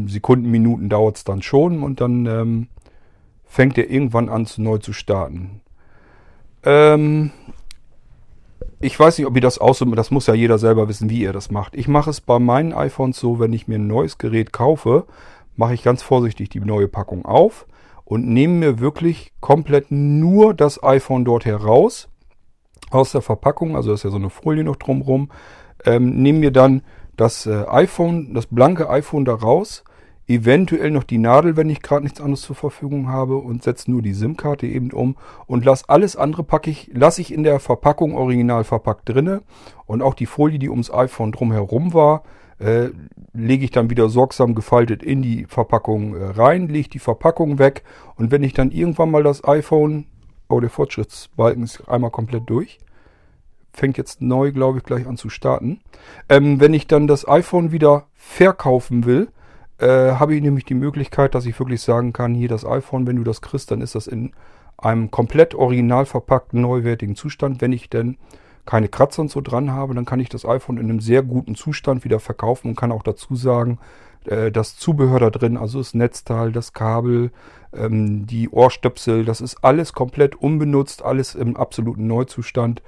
Sekunden, 0.08 0.50
Minuten 0.50 0.90
dauert 0.90 1.18
es 1.18 1.24
dann 1.24 1.44
schon. 1.44 1.84
Und 1.84 2.02
dann 2.02 2.26
ähm, 2.26 2.68
fängt 3.46 3.78
er 3.78 3.90
irgendwann 3.90 4.28
an, 4.28 4.48
zu 4.48 4.62
neu 4.62 4.80
zu 4.80 4.92
starten. 4.92 5.62
Ähm, 6.64 7.32
ich 8.80 9.00
weiß 9.00 9.18
nicht, 9.18 9.28
ob 9.28 9.36
ihr 9.36 9.42
das 9.42 9.60
auch 9.60 9.74
so, 9.76 9.86
das 9.86 10.12
muss 10.12 10.28
ja 10.28 10.34
jeder 10.34 10.58
selber 10.58 10.88
wissen, 10.88 11.10
wie 11.10 11.22
ihr 11.22 11.34
das 11.34 11.52
macht. 11.52 11.76
Ich 11.76 11.88
mache 11.88 12.10
es 12.10 12.22
bei 12.22 12.40
meinen 12.40 12.74
iPhones 12.74 13.20
so, 13.20 13.40
wenn 13.40 13.54
ich 13.54 13.68
mir 13.68 13.80
ein 13.80 13.88
neues 13.88 14.18
Gerät 14.18 14.52
kaufe, 14.52 15.06
mache 15.56 15.74
ich 15.74 15.84
ganz 15.84 16.02
vorsichtig 16.02 16.50
die 16.50 16.60
neue 16.60 16.88
Packung 16.88 17.26
auf 17.26 17.66
und 18.04 18.28
nehme 18.28 18.54
mir 18.54 18.80
wirklich 18.80 19.34
komplett 19.40 19.92
nur 19.92 20.54
das 20.54 20.84
iPhone 20.84 21.26
dort 21.26 21.46
heraus 21.46 22.10
aus 22.92 23.12
der 23.12 23.22
Verpackung, 23.22 23.76
also 23.76 23.94
ist 23.94 24.04
ja 24.04 24.12
so 24.12 24.18
eine 24.18 24.30
Folie 24.30 24.64
noch 24.64 24.76
drumrum, 24.76 25.32
ähm, 25.86 26.22
nehme 26.22 26.40
mir 26.40 26.52
dann 26.52 26.82
das 27.18 27.46
äh, 27.46 27.66
iPhone, 27.68 28.34
das 28.34 28.48
blanke 28.48 28.90
iPhone 28.90 29.26
da 29.26 29.34
raus, 29.34 29.84
eventuell 30.28 30.92
noch 30.92 31.04
die 31.04 31.18
Nadel, 31.18 31.56
wenn 31.56 31.70
ich 31.70 31.82
gerade 31.82 32.04
nichts 32.04 32.20
anderes 32.20 32.42
zur 32.42 32.56
Verfügung 32.56 33.10
habe 33.10 33.38
und 33.38 33.64
setze 33.64 33.92
nur 33.92 34.02
die 34.02 34.14
SIM-Karte 34.14 34.66
eben 34.66 34.92
um 34.92 35.16
und 35.46 35.66
lasse 35.66 35.86
alles 35.88 36.16
andere 36.16 36.44
packe 36.44 36.70
ich, 36.70 36.90
lasse 36.94 37.22
ich 37.22 37.34
in 37.34 37.44
der 37.44 37.60
Verpackung 37.60 38.16
original 38.16 38.64
verpackt 38.64 39.10
drinne 39.10 39.44
und 39.86 40.02
auch 40.02 40.16
die 40.16 40.26
Folie, 40.26 40.60
die 40.60 40.70
ums 40.70 40.92
iPhone 40.92 41.32
drumherum 41.32 41.94
war, 41.94 42.24
äh, 42.58 42.90
lege 43.34 43.66
ich 43.66 43.72
dann 43.72 43.90
wieder 43.90 44.10
sorgsam 44.10 44.56
gefaltet 44.56 45.04
in 45.04 45.22
die 45.22 45.46
Verpackung 45.46 46.16
äh, 46.16 46.26
rein, 46.26 46.68
lege 46.70 46.90
die 46.90 47.00
Verpackung 47.00 47.60
weg 47.60 47.84
und 48.16 48.32
wenn 48.32 48.44
ich 48.44 48.54
dann 48.54 48.72
irgendwann 48.72 49.12
mal 49.12 49.24
das 49.24 49.44
iPhone, 49.44 50.06
oh 50.50 50.60
der 50.60 50.70
Fortschrittsbalken 50.70 51.64
ist 51.64 51.88
einmal 51.88 52.12
komplett 52.12 52.50
durch, 52.50 52.80
fängt 53.74 53.98
jetzt 53.98 54.22
neu, 54.22 54.52
glaube 54.52 54.80
ich, 54.80 54.84
gleich 54.86 55.06
an 55.06 55.18
zu 55.18 55.30
starten. 55.30 55.82
Ähm, 56.30 56.60
wenn 56.60 56.74
ich 56.74 56.88
dann 56.88 57.08
das 57.08 57.28
iPhone 57.28 57.72
wieder 57.72 58.08
verkaufen 58.14 59.06
will, 59.06 59.28
äh, 59.80 60.14
habe 60.14 60.36
ich 60.36 60.42
nämlich 60.42 60.66
die 60.66 60.74
Möglichkeit, 60.74 61.36
dass 61.36 61.46
ich 61.46 61.60
wirklich 61.60 61.82
sagen 61.82 62.14
kann, 62.14 62.34
hier 62.34 62.48
das 62.48 62.66
iPhone, 62.66 63.08
wenn 63.08 63.18
du 63.18 63.24
das 63.24 63.42
kriegst, 63.42 63.72
dann 63.72 63.82
ist 63.82 63.96
das 63.96 64.08
in 64.08 64.32
einem 64.78 65.12
komplett 65.12 65.56
original 65.56 66.06
verpackten, 66.06 66.62
neuwertigen 66.62 67.16
Zustand. 67.16 67.62
Wenn 67.62 67.74
ich 67.74 67.90
denn 67.90 68.18
keine 68.66 68.88
Kratzer 68.88 69.22
und 69.22 69.32
so 69.32 69.42
dran 69.42 69.72
habe, 69.72 69.94
dann 69.94 70.06
kann 70.06 70.20
ich 70.20 70.30
das 70.30 70.46
iPhone 70.46 70.78
in 70.78 70.90
einem 70.90 71.00
sehr 71.00 71.24
guten 71.24 71.56
Zustand 71.56 72.04
wieder 72.04 72.20
verkaufen 72.20 72.70
und 72.70 72.76
kann 72.76 72.92
auch 72.92 73.04
dazu 73.04 73.36
sagen, 73.36 73.80
äh, 74.26 74.52
das 74.52 74.76
Zubehör 74.76 75.20
da 75.20 75.30
drin, 75.30 75.58
also 75.58 75.78
das 75.78 75.94
Netzteil, 75.94 76.52
das 76.52 76.74
Kabel, 76.74 77.32
ähm, 77.74 78.26
die 78.26 78.50
Ohrstöpsel, 78.50 79.26
das 79.26 79.42
ist 79.42 79.64
alles 79.64 79.94
komplett 79.94 80.36
unbenutzt, 80.36 81.04
alles 81.04 81.36
im 81.36 81.56
absoluten 81.56 82.08
Neuzustand. 82.08 82.82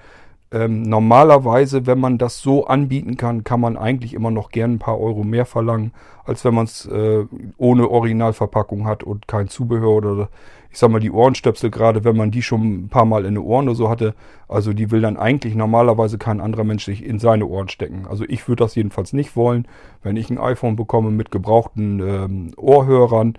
Ähm, 0.52 0.84
normalerweise, 0.84 1.86
wenn 1.86 2.00
man 2.00 2.18
das 2.18 2.40
so 2.40 2.68
anbieten 2.68 3.18
kann, 3.18 3.44
kann 3.44 3.60
man 3.60 3.76
eigentlich 3.76 4.14
immer 4.14 4.32
noch 4.32 4.50
gern 4.50 4.76
ein 4.76 4.80
paar 4.80 5.00
Euro 5.00 5.24
mehr 5.24 5.46
verlangen, 5.46 5.92
als 6.24 6.46
wenn 6.46 6.54
man 6.54 6.66
es 6.66 6.86
äh, 6.86 7.26
ohne 7.58 7.90
Originalverpackung 7.90 8.88
hat 8.88 9.04
und 9.04 9.28
kein 9.28 9.50
Zubehör 9.50 9.90
oder 9.90 10.30
ich 10.72 10.80
sag 10.80 10.92
mal 10.92 11.00
die 11.00 11.12
Ohrenstöpsel, 11.12 11.70
gerade 11.70 12.04
wenn 12.04 12.16
man 12.16 12.32
die 12.32 12.42
schon 12.42 12.86
ein 12.86 12.90
paar 12.90 13.06
Mal 13.06 13.26
in 13.26 13.36
den 13.36 13.44
Ohren 13.44 13.68
oder 13.68 13.76
so 13.76 13.90
hatte, 13.90 14.14
also 14.48 14.74
die 14.74 14.92
will 14.92 15.02
dann 15.02 15.18
eigentlich 15.18 15.56
normalerweise 15.56 16.18
kein 16.18 16.40
anderer 16.40 16.64
Mensch 16.64 16.86
sich 16.86 17.04
in 17.04 17.20
seine 17.20 17.46
Ohren 17.46 17.68
stecken. 17.68 18.06
Also 18.08 18.26
ich 18.28 18.48
würde 18.48 18.64
das 18.64 18.76
jedenfalls 18.76 19.12
nicht 19.12 19.36
wollen. 19.36 19.68
Wenn 20.04 20.18
ich 20.18 20.30
ein 20.30 20.38
iPhone 20.38 20.76
bekomme 20.76 21.12
mit 21.12 21.32
gebrauchten 21.32 22.00
ähm, 22.00 22.54
Ohrhörern, 22.58 23.34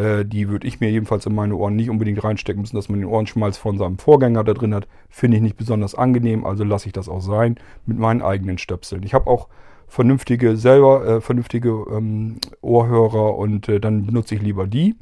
äh, 0.00 0.24
die 0.24 0.48
würde 0.48 0.66
ich 0.66 0.80
mir 0.80 0.90
jedenfalls 0.90 1.26
in 1.26 1.34
meine 1.34 1.54
Ohren 1.54 1.76
nicht 1.76 1.90
unbedingt 1.90 2.24
reinstecken 2.24 2.62
müssen, 2.62 2.76
dass 2.76 2.88
man 2.88 3.00
den 3.00 3.08
Ohrenschmalz 3.08 3.58
von 3.58 3.76
seinem 3.76 3.98
Vorgänger 3.98 4.44
da 4.44 4.54
drin 4.54 4.74
hat. 4.74 4.88
Finde 5.10 5.36
ich 5.36 5.42
nicht 5.42 5.56
besonders 5.56 5.94
angenehm, 5.94 6.44
also 6.44 6.64
lasse 6.64 6.86
ich 6.86 6.92
das 6.92 7.08
auch 7.08 7.20
sein 7.20 7.56
mit 7.86 7.98
meinen 7.98 8.22
eigenen 8.22 8.58
Stöpseln. 8.58 9.02
Ich 9.02 9.12
habe 9.12 9.28
auch 9.28 9.48
vernünftige 9.88 10.56
selber, 10.56 11.06
äh, 11.06 11.20
vernünftige 11.20 11.84
ähm, 11.92 12.36
Ohrhörer 12.62 13.36
und 13.36 13.68
äh, 13.68 13.80
dann 13.80 14.06
benutze 14.06 14.36
ich 14.36 14.42
lieber 14.42 14.66
die 14.66 14.94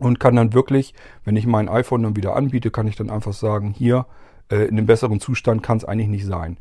und 0.00 0.20
kann 0.20 0.36
dann 0.36 0.54
wirklich, 0.54 0.94
wenn 1.24 1.36
ich 1.36 1.46
mein 1.46 1.68
iPhone 1.68 2.02
dann 2.02 2.16
wieder 2.16 2.34
anbiete, 2.34 2.70
kann 2.70 2.86
ich 2.86 2.96
dann 2.96 3.10
einfach 3.10 3.32
sagen, 3.32 3.74
hier 3.76 4.06
äh, 4.50 4.64
in 4.64 4.78
einem 4.78 4.86
besseren 4.86 5.20
Zustand 5.20 5.62
kann 5.62 5.76
es 5.76 5.84
eigentlich 5.84 6.08
nicht 6.08 6.24
sein 6.24 6.56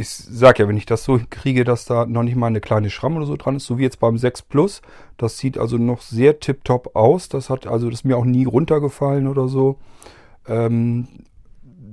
ich 0.00 0.10
sag 0.10 0.60
ja, 0.60 0.68
wenn 0.68 0.76
ich 0.76 0.86
das 0.86 1.02
so 1.02 1.18
kriege, 1.28 1.64
dass 1.64 1.84
da 1.84 2.06
noch 2.06 2.22
nicht 2.22 2.36
mal 2.36 2.46
eine 2.46 2.60
kleine 2.60 2.88
Schramme 2.88 3.16
oder 3.16 3.26
so 3.26 3.36
dran 3.36 3.56
ist, 3.56 3.66
so 3.66 3.78
wie 3.78 3.82
jetzt 3.82 3.98
beim 3.98 4.16
6 4.16 4.42
Plus, 4.42 4.80
das 5.16 5.38
sieht 5.38 5.58
also 5.58 5.76
noch 5.76 6.02
sehr 6.02 6.38
tipptopp 6.38 6.94
aus. 6.94 7.28
Das 7.28 7.50
hat 7.50 7.66
also, 7.66 7.90
das 7.90 8.00
ist 8.00 8.04
mir 8.04 8.16
auch 8.16 8.24
nie 8.24 8.44
runtergefallen 8.44 9.26
oder 9.26 9.48
so. 9.48 9.76
Ähm, 10.46 11.08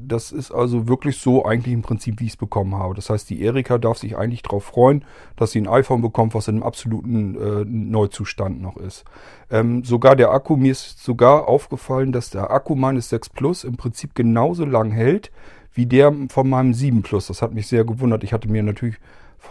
das 0.08 0.32
ist 0.32 0.52
also 0.52 0.88
wirklich 0.88 1.18
so 1.18 1.46
eigentlich 1.46 1.74
im 1.74 1.82
Prinzip, 1.82 2.20
wie 2.20 2.26
ich 2.26 2.34
es 2.34 2.38
bekommen 2.38 2.76
habe. 2.76 2.94
Das 2.94 3.10
heißt, 3.10 3.28
die 3.28 3.42
Erika 3.42 3.80
darf 3.80 3.98
sich 3.98 4.16
eigentlich 4.16 4.44
darauf 4.44 4.66
freuen, 4.66 5.04
dass 5.36 5.50
sie 5.50 5.62
ein 5.62 5.68
iPhone 5.68 6.04
bekommt, 6.04 6.36
was 6.36 6.48
in 6.48 6.58
einem 6.58 6.64
absoluten 6.64 7.34
äh, 7.34 7.66
Neuzustand 7.66 8.62
noch 8.62 8.78
ist. 8.78 9.04
Ähm, 9.50 9.84
sogar 9.84 10.16
der 10.16 10.30
Akku, 10.30 10.58
mir 10.58 10.74
ist 10.74 11.04
sogar 11.04 11.48
aufgefallen, 11.48 12.12
dass 12.12 12.30
der 12.30 12.52
Akku 12.52 12.76
meines 12.76 13.10
6 13.10 13.30
Plus 13.30 13.64
im 13.64 13.78
Prinzip 13.78 14.14
genauso 14.14 14.64
lang 14.64 14.92
hält 14.92 15.32
wie 15.76 15.86
der 15.86 16.14
von 16.30 16.50
meinem 16.50 16.74
7 16.74 17.04
Plus. 17.04 17.28
Das 17.28 17.42
hat 17.42 17.54
mich 17.54 17.68
sehr 17.68 17.86
gewundert. 17.86 18.24
Ich 18.24 18.34
hatte 18.34 18.50
mir 18.50 18.64
natürlich 18.64 18.96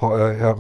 äh, 0.03 0.55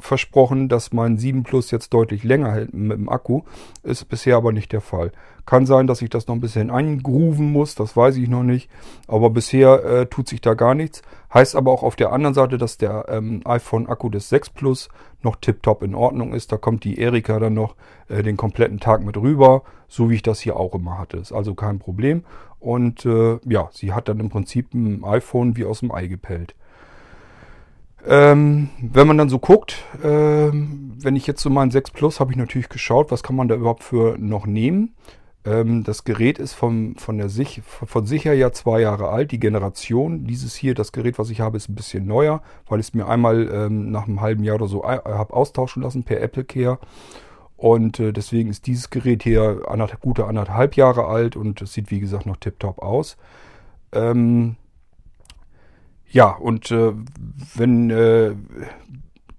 versprochen, 0.00 0.68
dass 0.68 0.92
mein 0.92 1.16
7 1.16 1.44
Plus 1.44 1.70
jetzt 1.70 1.94
deutlich 1.94 2.24
länger 2.24 2.52
hält 2.52 2.74
mit 2.74 2.98
dem 2.98 3.08
Akku. 3.08 3.42
Ist 3.82 4.08
bisher 4.08 4.36
aber 4.36 4.52
nicht 4.52 4.72
der 4.72 4.80
Fall. 4.80 5.12
Kann 5.46 5.66
sein, 5.66 5.86
dass 5.86 6.02
ich 6.02 6.10
das 6.10 6.26
noch 6.26 6.34
ein 6.34 6.40
bisschen 6.40 6.70
eingrooven 6.70 7.50
muss, 7.50 7.74
das 7.74 7.96
weiß 7.96 8.16
ich 8.16 8.28
noch 8.28 8.42
nicht. 8.42 8.70
Aber 9.06 9.30
bisher 9.30 9.84
äh, 9.84 10.06
tut 10.06 10.28
sich 10.28 10.40
da 10.40 10.54
gar 10.54 10.74
nichts. 10.74 11.02
Heißt 11.32 11.56
aber 11.56 11.70
auch 11.70 11.82
auf 11.82 11.96
der 11.96 12.12
anderen 12.12 12.34
Seite, 12.34 12.58
dass 12.58 12.76
der 12.76 13.06
ähm, 13.08 13.40
iPhone-Akku 13.44 14.08
des 14.10 14.28
6 14.28 14.50
Plus 14.50 14.88
noch 15.22 15.36
tiptop 15.36 15.82
in 15.82 15.94
Ordnung 15.94 16.34
ist. 16.34 16.52
Da 16.52 16.56
kommt 16.56 16.84
die 16.84 16.98
Erika 16.98 17.38
dann 17.38 17.54
noch 17.54 17.76
äh, 18.08 18.22
den 18.22 18.36
kompletten 18.36 18.80
Tag 18.80 19.04
mit 19.04 19.16
rüber, 19.16 19.62
so 19.88 20.10
wie 20.10 20.16
ich 20.16 20.22
das 20.22 20.40
hier 20.40 20.56
auch 20.56 20.74
immer 20.74 20.98
hatte. 20.98 21.18
Ist 21.18 21.32
also 21.32 21.54
kein 21.54 21.78
Problem. 21.78 22.24
Und 22.60 23.06
äh, 23.06 23.38
ja, 23.48 23.68
sie 23.72 23.92
hat 23.92 24.08
dann 24.08 24.20
im 24.20 24.28
Prinzip 24.28 24.74
ein 24.74 25.02
iPhone 25.04 25.56
wie 25.56 25.64
aus 25.64 25.80
dem 25.80 25.92
Ei 25.92 26.06
gepellt. 26.06 26.54
Ähm, 28.06 28.70
wenn 28.80 29.06
man 29.06 29.18
dann 29.18 29.28
so 29.28 29.38
guckt, 29.38 29.82
ähm, 30.02 30.92
wenn 30.98 31.16
ich 31.16 31.26
jetzt 31.26 31.42
so 31.42 31.50
meinen 31.50 31.70
6 31.70 31.90
Plus 31.90 32.20
habe 32.20 32.32
ich 32.32 32.38
natürlich 32.38 32.68
geschaut, 32.68 33.10
was 33.10 33.22
kann 33.22 33.36
man 33.36 33.48
da 33.48 33.54
überhaupt 33.54 33.82
für 33.82 34.16
noch 34.18 34.46
nehmen. 34.46 34.94
Ähm, 35.44 35.84
das 35.84 36.04
Gerät 36.04 36.38
ist 36.38 36.54
vom, 36.54 36.96
von, 36.96 37.18
der 37.18 37.28
Sich 37.28 37.62
von 37.64 38.06
sicher 38.06 38.32
ja 38.34 38.52
zwei 38.52 38.80
Jahre 38.80 39.08
alt, 39.08 39.32
die 39.32 39.40
Generation. 39.40 40.24
Dieses 40.26 40.54
hier, 40.54 40.74
das 40.74 40.92
Gerät, 40.92 41.18
was 41.18 41.30
ich 41.30 41.40
habe, 41.40 41.56
ist 41.56 41.68
ein 41.68 41.74
bisschen 41.74 42.06
neuer, 42.06 42.42
weil 42.68 42.80
ich 42.80 42.88
es 42.88 42.94
mir 42.94 43.06
einmal 43.06 43.48
ähm, 43.52 43.90
nach 43.90 44.06
einem 44.06 44.20
halben 44.20 44.44
Jahr 44.44 44.56
oder 44.56 44.68
so 44.68 44.82
äh, 44.82 44.98
habe 45.04 45.32
austauschen 45.32 45.82
lassen 45.82 46.02
per 46.02 46.20
Apple 46.20 46.44
Care. 46.44 46.78
Und 47.60 48.00
äh, 48.00 48.14
deswegen 48.14 48.48
ist 48.48 48.66
dieses 48.66 48.88
Gerät 48.88 49.22
hier 49.22 49.64
anderth 49.68 50.00
gute 50.00 50.24
anderthalb 50.24 50.76
Jahre 50.76 51.04
alt 51.04 51.36
und 51.36 51.60
es 51.60 51.74
sieht 51.74 51.90
wie 51.90 52.00
gesagt 52.00 52.24
noch 52.24 52.38
tiptop 52.38 52.78
aus. 52.78 53.18
Ähm, 53.92 54.56
ja, 56.08 56.30
und 56.30 56.70
äh, 56.70 56.94
wenn 57.54 57.90
äh, 57.90 58.34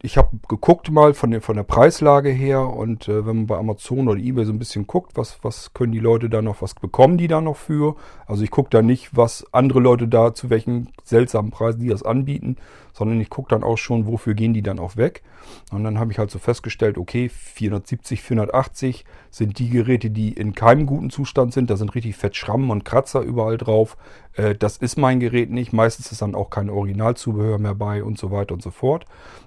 ich 0.04 0.18
habe 0.18 0.38
geguckt 0.48 0.92
mal 0.92 1.16
von 1.16 1.32
der, 1.32 1.42
von 1.42 1.56
der 1.56 1.64
Preislage 1.64 2.30
her 2.30 2.62
und 2.68 3.08
äh, 3.08 3.26
wenn 3.26 3.38
man 3.38 3.48
bei 3.48 3.58
Amazon 3.58 4.08
oder 4.08 4.20
eBay 4.20 4.46
so 4.46 4.54
ein 4.54 4.60
bisschen 4.60 4.86
guckt, 4.86 5.14
was, 5.16 5.40
was 5.44 5.74
können 5.74 5.92
die 5.92 6.00
Leute 6.00 6.30
da 6.30 6.44
noch, 6.44 6.62
was 6.62 6.76
bekommen 6.76 7.18
die 7.18 7.28
da 7.28 7.42
noch 7.42 7.58
für? 7.58 7.96
Also 8.28 8.44
ich 8.44 8.52
gucke 8.52 8.70
da 8.70 8.84
nicht, 8.84 9.18
was 9.18 9.46
andere 9.52 9.80
Leute 9.80 10.08
da, 10.08 10.36
zu 10.36 10.52
welchen 10.52 10.90
seltsamen 11.04 11.50
Preisen 11.50 11.82
die 11.82 11.90
das 11.90 12.04
anbieten, 12.04 12.58
sondern 12.94 13.20
ich 13.22 13.30
gucke 13.30 13.50
dann 13.50 13.64
auch 13.64 13.78
schon, 13.78 14.08
wofür 14.08 14.34
gehen 14.34 14.54
die 14.54 14.62
dann 14.62 14.80
auch 14.80 14.98
weg. 14.98 15.24
Und 15.72 15.84
dann 15.84 16.00
habe 16.00 16.12
ich 16.12 16.20
halt 16.20 16.32
so 16.32 16.40
festgestellt, 16.40 16.98
okay, 16.98 17.30
470, 17.30 18.22
480 18.22 19.06
sind 19.30 19.60
die 19.60 19.70
Geräte, 19.70 20.10
die 20.10 20.34
in 20.34 20.54
keinem 20.54 20.86
guten 20.86 21.10
Zustand 21.10 21.54
sind. 21.54 21.70
Da 21.70 21.78
sind 21.78 21.96
richtig 21.96 22.16
fett 22.16 22.36
Schrammen 22.36 22.70
und 22.70 22.86
Kratzer 22.86 23.22
überall 23.22 23.58
drauf. 23.58 23.98
Äh, 24.34 24.56
das 24.56 24.78
ist 24.78 24.98
mein 24.98 25.20
Gerät 25.20 25.50
nicht. 25.50 25.74
Meistens 25.74 26.12
ist 26.12 26.22
dann 26.22 26.36
auch 26.36 26.50
kein 26.50 26.70
Originalzubehör 26.70 27.58
mehr 27.58 27.76
bei 27.76 28.04
und 28.04 28.18
so 28.18 28.32
weiter 28.32 28.54
und 28.54 28.62
so 28.62 28.72
fort. 28.72 29.06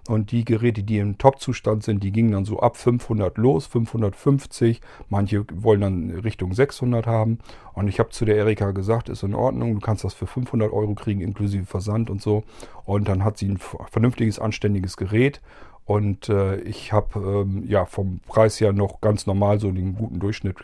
Und 0.08 0.32
die 0.32 0.44
Geräte, 0.44 0.82
die 0.82 0.98
im 0.98 1.18
Top-Zustand 1.18 1.82
sind, 1.82 2.02
die 2.02 2.12
gingen 2.12 2.32
dann 2.32 2.44
so 2.44 2.60
ab 2.60 2.76
500 2.76 3.36
los, 3.38 3.66
550. 3.66 4.80
Manche 5.08 5.44
wollen 5.54 5.80
dann 5.80 6.10
Richtung 6.10 6.54
600 6.54 7.06
haben. 7.06 7.38
Und 7.74 7.88
ich 7.88 7.98
habe 7.98 8.10
zu 8.10 8.24
der 8.24 8.36
Erika 8.36 8.70
gesagt, 8.70 9.08
ist 9.08 9.22
in 9.22 9.34
Ordnung, 9.34 9.74
du 9.74 9.80
kannst 9.80 10.04
das 10.04 10.14
für 10.14 10.26
500 10.26 10.72
Euro 10.72 10.94
kriegen, 10.94 11.20
inklusive 11.20 11.66
Versand 11.66 12.08
und 12.08 12.22
so. 12.22 12.44
Und 12.84 13.08
dann 13.08 13.24
hat 13.24 13.38
sie 13.38 13.48
ein 13.48 13.58
vernünftiges, 13.90 14.38
anständiges 14.38 14.96
Gerät. 14.96 15.40
Und 15.84 16.28
äh, 16.28 16.56
ich 16.60 16.92
habe 16.92 17.18
ähm, 17.18 17.64
ja 17.66 17.84
vom 17.84 18.20
Preis 18.26 18.60
her 18.60 18.72
noch 18.72 19.00
ganz 19.00 19.26
normal 19.26 19.60
so 19.60 19.70
den 19.70 19.94
guten 19.96 20.18
Durchschnitt 20.18 20.56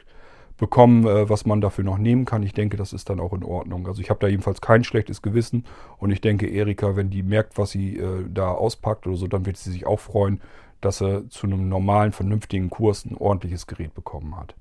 bekommen, 0.57 1.07
äh, 1.07 1.29
was 1.29 1.47
man 1.47 1.61
dafür 1.61 1.85
noch 1.85 1.99
nehmen 1.99 2.25
kann. 2.25 2.43
Ich 2.43 2.53
denke, 2.53 2.77
das 2.77 2.93
ist 2.93 3.11
dann 3.11 3.21
auch 3.21 3.33
in 3.33 3.43
Ordnung. 3.43 3.87
Also 3.87 4.01
ich 4.01 4.11
habe 4.11 4.21
da 4.21 4.29
jedenfalls 4.29 4.61
kein 4.61 4.85
schlechtes 4.85 5.23
Gewissen. 5.23 5.65
Und 5.99 6.11
ich 6.11 6.21
denke, 6.21 6.47
Erika, 6.47 6.97
wenn 6.97 7.11
die 7.11 7.23
merkt, 7.23 7.59
was 7.59 7.71
sie 7.71 7.97
äh, 7.97 8.25
da 8.29 8.53
auspackt 8.53 9.07
oder 9.07 9.17
so, 9.17 9.27
dann 9.27 9.47
wird 9.47 9.57
sie 9.57 9.73
sich 9.73 9.87
auch 9.87 10.01
freuen, 10.01 10.41
dass 10.81 10.99
sie 10.99 11.29
zu 11.29 11.47
einem 11.47 11.69
normalen, 11.69 12.13
vernünftigen 12.13 12.71
Kurs 12.71 13.05
ein 13.05 13.17
ordentliches 13.17 13.67
Gerät 13.67 13.95
bekommen 13.95 14.37
hat. 14.37 14.55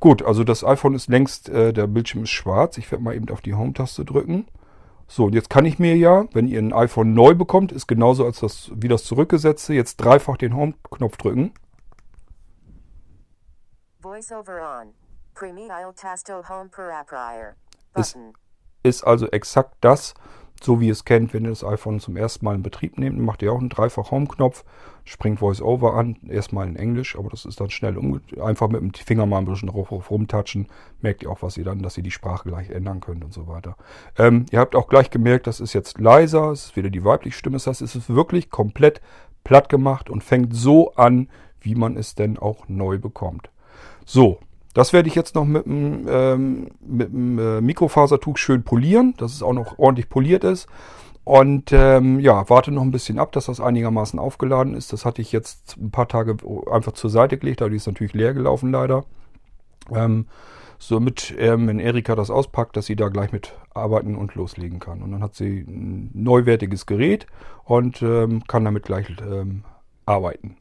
Gut, 0.00 0.22
also 0.22 0.42
das 0.44 0.64
iPhone 0.64 0.94
ist 0.94 1.08
längst, 1.08 1.48
äh, 1.48 1.72
der 1.72 1.86
Bildschirm 1.86 2.24
ist 2.24 2.30
schwarz. 2.30 2.78
Ich 2.78 2.90
werde 2.90 3.04
mal 3.04 3.14
eben 3.14 3.28
auf 3.30 3.40
die 3.40 3.54
Home-Taste 3.54 4.04
drücken. 4.04 4.46
So, 5.14 5.26
und 5.26 5.34
jetzt 5.34 5.50
kann 5.50 5.66
ich 5.66 5.78
mir 5.78 5.94
ja, 5.94 6.24
wenn 6.32 6.48
ihr 6.48 6.58
ein 6.58 6.72
iPhone 6.72 7.12
neu 7.12 7.34
bekommt, 7.34 7.70
ist 7.70 7.86
genauso 7.86 8.24
als 8.24 8.40
das, 8.40 8.70
wie 8.74 8.88
das 8.88 9.04
zurückgesetzte, 9.04 9.74
jetzt 9.74 9.96
dreifach 9.98 10.38
den 10.38 10.56
Home-Knopf 10.56 11.18
drücken. 11.18 11.52
Ist, 17.94 18.16
ist 18.82 19.06
also 19.06 19.26
exakt 19.26 19.76
das, 19.82 20.14
so 20.64 20.80
wie 20.80 20.86
ihr 20.86 20.92
es 20.92 21.04
kennt, 21.04 21.34
wenn 21.34 21.44
ihr 21.44 21.50
das 21.50 21.64
iPhone 21.64 22.00
zum 22.00 22.16
ersten 22.16 22.44
Mal 22.44 22.54
in 22.54 22.62
Betrieb 22.62 22.98
nehmt, 22.98 23.18
macht 23.18 23.42
ihr 23.42 23.52
auch 23.52 23.58
einen 23.58 23.68
dreifach 23.68 24.10
Home-Knopf, 24.10 24.64
springt 25.04 25.40
VoiceOver 25.40 25.94
an, 25.94 26.16
erstmal 26.28 26.66
in 26.68 26.76
Englisch, 26.76 27.16
aber 27.18 27.28
das 27.28 27.44
ist 27.44 27.60
dann 27.60 27.70
schnell 27.70 27.96
einfach 28.40 28.68
mit 28.68 28.80
dem 28.80 28.94
Finger 28.94 29.26
mal 29.26 29.38
ein 29.38 29.44
bisschen 29.44 29.68
drauf 29.68 30.10
rumtatschen, 30.10 30.68
merkt 31.00 31.22
ihr 31.22 31.30
auch, 31.30 31.42
was 31.42 31.56
ihr 31.56 31.64
dann, 31.64 31.82
dass 31.82 31.96
ihr 31.96 32.02
die 32.02 32.10
Sprache 32.10 32.48
gleich 32.48 32.70
ändern 32.70 33.00
könnt 33.00 33.24
und 33.24 33.32
so 33.32 33.48
weiter. 33.48 33.76
Ähm, 34.18 34.46
ihr 34.50 34.60
habt 34.60 34.76
auch 34.76 34.88
gleich 34.88 35.10
gemerkt, 35.10 35.46
das 35.46 35.60
ist 35.60 35.72
jetzt 35.72 35.98
leiser, 36.00 36.50
es 36.50 36.66
ist 36.66 36.76
wieder 36.76 36.90
die 36.90 37.04
weibliche 37.04 37.36
Stimme, 37.36 37.56
das 37.56 37.66
heißt, 37.66 37.82
es 37.82 37.96
ist 37.96 38.14
wirklich 38.14 38.50
komplett 38.50 39.00
platt 39.44 39.68
gemacht 39.68 40.10
und 40.10 40.22
fängt 40.22 40.54
so 40.54 40.94
an, 40.94 41.28
wie 41.60 41.74
man 41.74 41.96
es 41.96 42.14
denn 42.14 42.38
auch 42.38 42.68
neu 42.68 42.98
bekommt. 42.98 43.50
So, 44.04 44.38
das 44.74 44.92
werde 44.92 45.08
ich 45.08 45.14
jetzt 45.14 45.34
noch 45.34 45.44
mit 45.44 45.66
dem, 45.66 46.06
ähm, 46.08 46.68
mit 46.80 47.12
dem 47.12 47.38
äh, 47.38 47.60
Mikrofasertuch 47.60 48.38
schön 48.38 48.62
polieren, 48.62 49.14
dass 49.18 49.34
es 49.34 49.42
auch 49.42 49.52
noch 49.52 49.78
ordentlich 49.78 50.08
poliert 50.08 50.44
ist. 50.44 50.66
Und 51.24 51.70
ähm, 51.72 52.18
ja, 52.18 52.48
warte 52.48 52.72
noch 52.72 52.82
ein 52.82 52.90
bisschen 52.90 53.18
ab, 53.18 53.30
dass 53.32 53.46
das 53.46 53.60
einigermaßen 53.60 54.18
aufgeladen 54.18 54.74
ist. 54.74 54.92
Das 54.92 55.04
hatte 55.04 55.22
ich 55.22 55.30
jetzt 55.30 55.76
ein 55.76 55.90
paar 55.90 56.08
Tage 56.08 56.36
einfach 56.70 56.92
zur 56.92 57.10
Seite 57.10 57.38
gelegt, 57.38 57.62
aber 57.62 57.70
die 57.70 57.76
ist 57.76 57.86
natürlich 57.86 58.14
leer 58.14 58.34
gelaufen 58.34 58.72
leider. 58.72 59.04
Ähm, 59.94 60.26
somit, 60.78 61.32
ähm, 61.38 61.68
wenn 61.68 61.78
Erika 61.78 62.16
das 62.16 62.30
auspackt, 62.30 62.76
dass 62.76 62.86
sie 62.86 62.96
da 62.96 63.08
gleich 63.08 63.30
mit 63.30 63.54
arbeiten 63.72 64.16
und 64.16 64.34
loslegen 64.34 64.80
kann. 64.80 65.02
Und 65.02 65.12
dann 65.12 65.22
hat 65.22 65.34
sie 65.34 65.60
ein 65.60 66.10
neuwertiges 66.12 66.86
Gerät 66.86 67.26
und 67.64 68.02
ähm, 68.02 68.42
kann 68.48 68.64
damit 68.64 68.82
gleich 68.82 69.06
ähm, 69.20 69.62
arbeiten. 70.06 70.56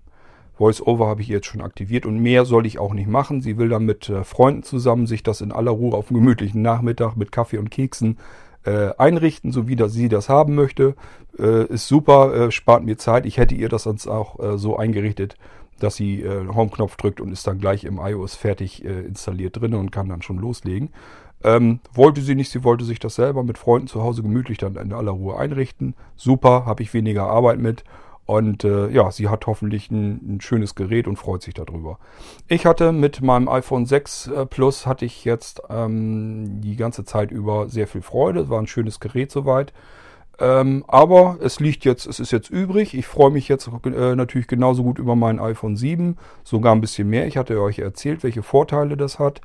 VoiceOver 0.61 1.07
habe 1.07 1.21
ich 1.21 1.27
jetzt 1.27 1.47
schon 1.47 1.61
aktiviert 1.61 2.05
und 2.05 2.19
mehr 2.19 2.45
soll 2.45 2.65
ich 2.65 2.79
auch 2.79 2.93
nicht 2.93 3.09
machen. 3.09 3.41
Sie 3.41 3.57
will 3.57 3.67
dann 3.67 3.85
mit 3.85 4.07
äh, 4.07 4.23
Freunden 4.23 4.63
zusammen 4.63 5.07
sich 5.07 5.23
das 5.23 5.41
in 5.41 5.51
aller 5.51 5.71
Ruhe 5.71 5.97
auf 5.97 6.09
einem 6.09 6.21
gemütlichen 6.21 6.61
Nachmittag 6.61 7.17
mit 7.17 7.31
Kaffee 7.31 7.57
und 7.57 7.71
Keksen 7.71 8.17
äh, 8.63 8.91
einrichten, 8.97 9.51
so 9.51 9.67
wie 9.67 9.75
das, 9.75 9.91
sie 9.93 10.07
das 10.07 10.29
haben 10.29 10.55
möchte. 10.55 10.95
Äh, 11.37 11.65
ist 11.65 11.87
super, 11.87 12.33
äh, 12.33 12.51
spart 12.51 12.83
mir 12.83 12.97
Zeit. 12.97 13.25
Ich 13.25 13.37
hätte 13.37 13.55
ihr 13.55 13.69
das 13.69 13.83
sonst 13.83 14.07
auch 14.07 14.39
äh, 14.39 14.57
so 14.57 14.77
eingerichtet, 14.77 15.35
dass 15.79 15.95
sie 15.95 16.21
äh, 16.21 16.47
Home-Knopf 16.47 16.95
drückt 16.95 17.19
und 17.21 17.31
ist 17.31 17.47
dann 17.47 17.59
gleich 17.59 17.83
im 17.83 17.97
iOS 17.97 18.35
fertig 18.35 18.85
äh, 18.85 19.01
installiert 19.01 19.59
drin 19.59 19.73
und 19.73 19.91
kann 19.91 20.09
dann 20.09 20.21
schon 20.21 20.37
loslegen. 20.37 20.89
Ähm, 21.43 21.79
wollte 21.93 22.21
sie 22.21 22.35
nicht, 22.35 22.51
sie 22.51 22.63
wollte 22.63 22.85
sich 22.85 22.99
das 22.99 23.15
selber 23.15 23.43
mit 23.43 23.57
Freunden 23.57 23.87
zu 23.87 24.03
Hause 24.03 24.21
gemütlich 24.21 24.59
dann 24.59 24.75
in 24.75 24.93
aller 24.93 25.11
Ruhe 25.11 25.37
einrichten. 25.37 25.95
Super, 26.15 26.65
habe 26.67 26.83
ich 26.83 26.93
weniger 26.93 27.23
Arbeit 27.23 27.57
mit. 27.57 27.83
Und 28.25 28.63
äh, 28.63 28.89
ja, 28.89 29.11
sie 29.11 29.27
hat 29.27 29.47
hoffentlich 29.47 29.91
ein, 29.91 30.35
ein, 30.35 30.41
schönes 30.41 30.75
Gerät 30.75 31.07
und 31.07 31.17
freut 31.17 31.41
sich 31.41 31.53
darüber. 31.53 31.99
Ich 32.47 32.65
hatte 32.65 32.91
mit 32.91 33.21
meinem 33.21 33.49
iPhone 33.49 33.85
6 33.85 34.27
äh, 34.27 34.45
Plus 34.45 34.85
hatte 34.85 35.05
ich 35.05 35.25
jetzt 35.25 35.61
ähm, 35.69 36.61
die 36.61 36.75
ganze 36.75 37.03
Zeit 37.03 37.31
über 37.31 37.67
sehr 37.67 37.87
viel 37.87 38.01
Freude. 38.01 38.41
Es 38.41 38.49
war 38.49 38.61
ein 38.61 38.67
schönes 38.67 38.99
Gerät 38.99 39.31
soweit. 39.31 39.73
Ähm, 40.39 40.83
aber 40.87 41.37
es 41.41 41.59
liegt 41.59 41.85
jetzt, 41.85 42.07
es 42.07 42.19
ist 42.19 42.31
jetzt 42.31 42.49
übrig. 42.49 42.93
Ich 42.93 43.05
freue 43.05 43.31
mich 43.31 43.47
jetzt 43.47 43.69
äh, 43.85 44.15
natürlich 44.15 44.47
genauso 44.47 44.83
gut 44.83 44.97
über 44.97 45.15
mein 45.15 45.39
iPhone 45.39 45.75
7, 45.75 46.17
sogar 46.43 46.73
ein 46.73 46.81
bisschen 46.81 47.09
mehr. 47.09 47.27
Ich 47.27 47.37
hatte 47.37 47.61
euch 47.61 47.79
erzählt, 47.79 48.23
welche 48.23 48.43
Vorteile 48.43 48.97
das 48.97 49.19
hat. 49.19 49.41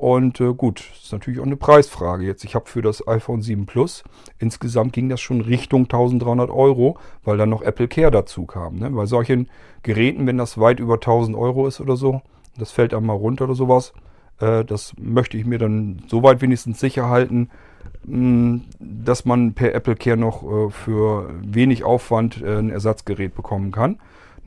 Und 0.00 0.40
äh, 0.40 0.54
gut, 0.54 0.82
ist 0.94 1.12
natürlich 1.12 1.40
auch 1.40 1.44
eine 1.44 1.58
Preisfrage 1.58 2.24
jetzt. 2.24 2.42
Ich 2.44 2.54
habe 2.54 2.70
für 2.70 2.80
das 2.80 3.06
iPhone 3.06 3.42
7 3.42 3.66
Plus, 3.66 4.02
insgesamt 4.38 4.94
ging 4.94 5.10
das 5.10 5.20
schon 5.20 5.42
Richtung 5.42 5.82
1300 5.82 6.48
Euro, 6.48 6.96
weil 7.22 7.36
dann 7.36 7.50
noch 7.50 7.60
Apple 7.60 7.86
Care 7.86 8.10
dazu 8.10 8.46
kam. 8.46 8.76
Ne? 8.76 8.88
Bei 8.88 9.04
solchen 9.04 9.50
Geräten, 9.82 10.26
wenn 10.26 10.38
das 10.38 10.56
weit 10.56 10.80
über 10.80 10.94
1000 10.94 11.36
Euro 11.36 11.66
ist 11.66 11.82
oder 11.82 11.96
so, 11.96 12.22
das 12.56 12.70
fällt 12.70 12.94
einmal 12.94 13.16
runter 13.16 13.44
oder 13.44 13.54
sowas, 13.54 13.92
äh, 14.40 14.64
das 14.64 14.94
möchte 14.96 15.36
ich 15.36 15.44
mir 15.44 15.58
dann 15.58 16.02
so 16.06 16.22
weit 16.22 16.40
wenigstens 16.40 16.80
sicher 16.80 17.10
halten, 17.10 17.50
mh, 18.06 18.14
hm, 18.14 18.64
dass 18.78 19.26
man 19.26 19.52
per 19.52 19.74
Apple 19.74 19.96
Care 19.96 20.16
noch 20.16 20.42
äh, 20.42 20.70
für 20.70 21.28
wenig 21.42 21.84
Aufwand 21.84 22.40
äh, 22.40 22.56
ein 22.56 22.70
Ersatzgerät 22.70 23.34
bekommen 23.34 23.70
kann 23.70 23.98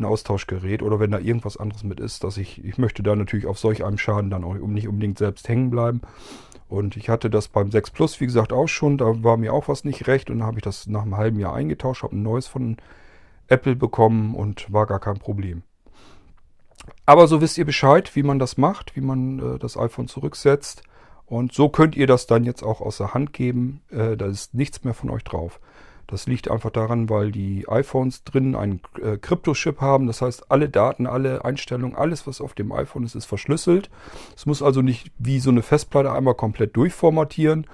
ein 0.03 0.09
Austauschgerät 0.09 0.81
oder 0.83 0.99
wenn 0.99 1.11
da 1.11 1.19
irgendwas 1.19 1.57
anderes 1.57 1.83
mit 1.83 1.99
ist, 1.99 2.23
dass 2.23 2.37
ich, 2.37 2.63
ich 2.63 2.77
möchte 2.77 3.03
da 3.03 3.15
natürlich 3.15 3.47
auf 3.47 3.57
solch 3.57 3.83
einem 3.83 3.97
Schaden 3.97 4.29
dann 4.29 4.43
auch 4.43 4.53
nicht 4.53 4.87
unbedingt 4.87 5.17
selbst 5.17 5.47
hängen 5.49 5.69
bleiben. 5.69 6.01
Und 6.69 6.97
ich 6.97 7.09
hatte 7.09 7.29
das 7.29 7.47
beim 7.47 7.71
6 7.71 7.91
Plus, 7.91 8.19
wie 8.19 8.25
gesagt, 8.25 8.51
auch 8.51 8.67
schon. 8.67 8.97
Da 8.97 9.23
war 9.23 9.37
mir 9.37 9.53
auch 9.53 9.67
was 9.67 9.83
nicht 9.83 10.07
recht 10.07 10.29
und 10.29 10.39
dann 10.39 10.47
habe 10.47 10.57
ich 10.57 10.63
das 10.63 10.87
nach 10.87 11.03
einem 11.03 11.17
halben 11.17 11.39
Jahr 11.39 11.53
eingetauscht, 11.53 12.03
habe 12.03 12.15
ein 12.15 12.23
neues 12.23 12.47
von 12.47 12.77
Apple 13.47 13.75
bekommen 13.75 14.35
und 14.35 14.71
war 14.71 14.85
gar 14.85 14.99
kein 14.99 15.19
Problem. 15.19 15.63
Aber 17.05 17.27
so 17.27 17.41
wisst 17.41 17.57
ihr 17.57 17.65
Bescheid, 17.65 18.15
wie 18.15 18.23
man 18.23 18.39
das 18.39 18.57
macht, 18.57 18.95
wie 18.95 19.01
man 19.01 19.55
äh, 19.55 19.59
das 19.59 19.77
iPhone 19.77 20.07
zurücksetzt. 20.07 20.83
Und 21.25 21.53
so 21.53 21.69
könnt 21.69 21.95
ihr 21.95 22.07
das 22.07 22.27
dann 22.27 22.43
jetzt 22.43 22.63
auch 22.63 22.81
aus 22.81 22.97
der 22.97 23.13
Hand 23.13 23.33
geben. 23.33 23.81
Äh, 23.89 24.17
da 24.17 24.25
ist 24.25 24.53
nichts 24.53 24.83
mehr 24.83 24.93
von 24.93 25.09
euch 25.09 25.23
drauf. 25.23 25.59
Das 26.07 26.27
liegt 26.27 26.51
einfach 26.51 26.69
daran, 26.69 27.09
weil 27.09 27.31
die 27.31 27.67
iPhones 27.67 28.23
drin 28.23 28.55
einen 28.55 28.81
äh, 29.01 29.17
Kryptochip 29.17 29.79
haben. 29.81 30.07
Das 30.07 30.21
heißt, 30.21 30.51
alle 30.51 30.69
Daten, 30.69 31.07
alle 31.07 31.45
Einstellungen, 31.45 31.95
alles, 31.95 32.27
was 32.27 32.41
auf 32.41 32.53
dem 32.53 32.71
iPhone 32.71 33.03
ist, 33.03 33.15
ist 33.15 33.25
verschlüsselt. 33.25 33.89
Es 34.35 34.45
muss 34.45 34.61
also 34.61 34.81
nicht 34.81 35.11
wie 35.17 35.39
so 35.39 35.49
eine 35.49 35.61
Festplatte 35.61 36.11
einmal 36.11 36.35
komplett 36.35 36.75
durchformatieren, 36.75 37.67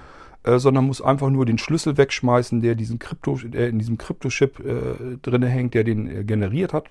äh, 0.43 0.59
sondern 0.59 0.86
muss 0.86 1.01
einfach 1.01 1.29
nur 1.29 1.45
den 1.45 1.57
Schlüssel 1.57 1.98
wegschmeißen, 1.98 2.62
der 2.62 2.75
diesen 2.75 3.00
Krypto, 3.00 3.36
der 3.43 3.69
in 3.69 3.79
diesem 3.79 3.98
Kryptochip 3.98 4.59
äh, 4.59 5.17
drin 5.21 5.43
hängt, 5.43 5.74
der 5.74 5.83
den 5.83 6.07
äh, 6.07 6.24
generiert 6.24 6.74
hat 6.74 6.86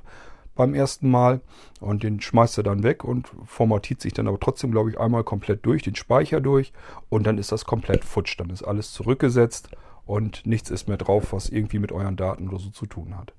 beim 0.58 0.74
ersten 0.74 1.08
Mal 1.08 1.40
und 1.80 2.02
den 2.02 2.20
schmeißt 2.20 2.58
er 2.58 2.64
dann 2.64 2.82
weg 2.82 3.04
und 3.04 3.28
formatiert 3.46 4.00
sich 4.00 4.12
dann 4.12 4.26
aber 4.26 4.40
trotzdem, 4.40 4.72
glaube 4.72 4.90
ich, 4.90 4.98
einmal 4.98 5.22
komplett 5.22 5.64
durch, 5.64 5.82
den 5.82 5.94
Speicher 5.94 6.40
durch 6.40 6.72
und 7.08 7.28
dann 7.28 7.38
ist 7.38 7.52
das 7.52 7.64
komplett 7.64 8.04
futsch. 8.04 8.38
Dann 8.38 8.50
ist 8.50 8.64
alles 8.64 8.92
zurückgesetzt 8.92 9.70
und 10.08 10.46
nichts 10.46 10.70
ist 10.70 10.88
mehr 10.88 10.96
drauf, 10.96 11.32
was 11.34 11.50
irgendwie 11.50 11.78
mit 11.78 11.92
euren 11.92 12.16
Daten 12.16 12.48
oder 12.48 12.58
so 12.58 12.70
zu 12.70 12.86
tun 12.86 13.14
hat. 13.16 13.34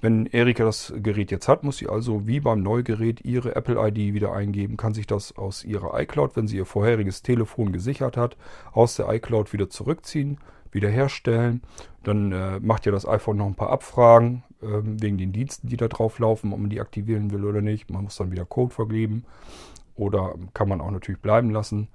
Wenn 0.00 0.26
Erika 0.26 0.64
das 0.64 0.92
Gerät 0.96 1.30
jetzt 1.30 1.46
hat, 1.46 1.62
muss 1.62 1.78
sie 1.78 1.88
also 1.88 2.26
wie 2.26 2.40
beim 2.40 2.60
Neugerät 2.60 3.24
ihre 3.24 3.54
Apple-ID 3.54 4.12
wieder 4.12 4.32
eingeben, 4.32 4.76
kann 4.76 4.94
sich 4.94 5.06
das 5.06 5.36
aus 5.36 5.64
ihrer 5.64 5.98
iCloud, 5.98 6.36
wenn 6.36 6.48
sie 6.48 6.56
ihr 6.56 6.66
vorheriges 6.66 7.22
Telefon 7.22 7.72
gesichert 7.72 8.16
hat, 8.16 8.36
aus 8.72 8.96
der 8.96 9.08
iCloud 9.08 9.52
wieder 9.52 9.70
zurückziehen, 9.70 10.38
wiederherstellen. 10.72 11.62
Dann 12.02 12.32
äh, 12.32 12.58
macht 12.60 12.84
ihr 12.84 12.92
das 12.92 13.06
iPhone 13.06 13.36
noch 13.36 13.46
ein 13.46 13.54
paar 13.54 13.70
Abfragen 13.70 14.42
äh, 14.62 14.66
wegen 14.82 15.18
den 15.18 15.32
Diensten, 15.32 15.68
die 15.68 15.76
da 15.76 15.86
drauf 15.86 16.18
laufen, 16.18 16.52
ob 16.52 16.58
man 16.58 16.68
die 16.68 16.80
aktivieren 16.80 17.30
will 17.30 17.44
oder 17.44 17.62
nicht. 17.62 17.90
Man 17.90 18.04
muss 18.04 18.16
dann 18.16 18.32
wieder 18.32 18.44
Code 18.44 18.74
vergeben 18.74 19.24
oder 19.94 20.34
kann 20.52 20.68
man 20.68 20.80
auch 20.80 20.90
natürlich 20.90 21.22
bleiben 21.22 21.50
lassen. 21.50 21.88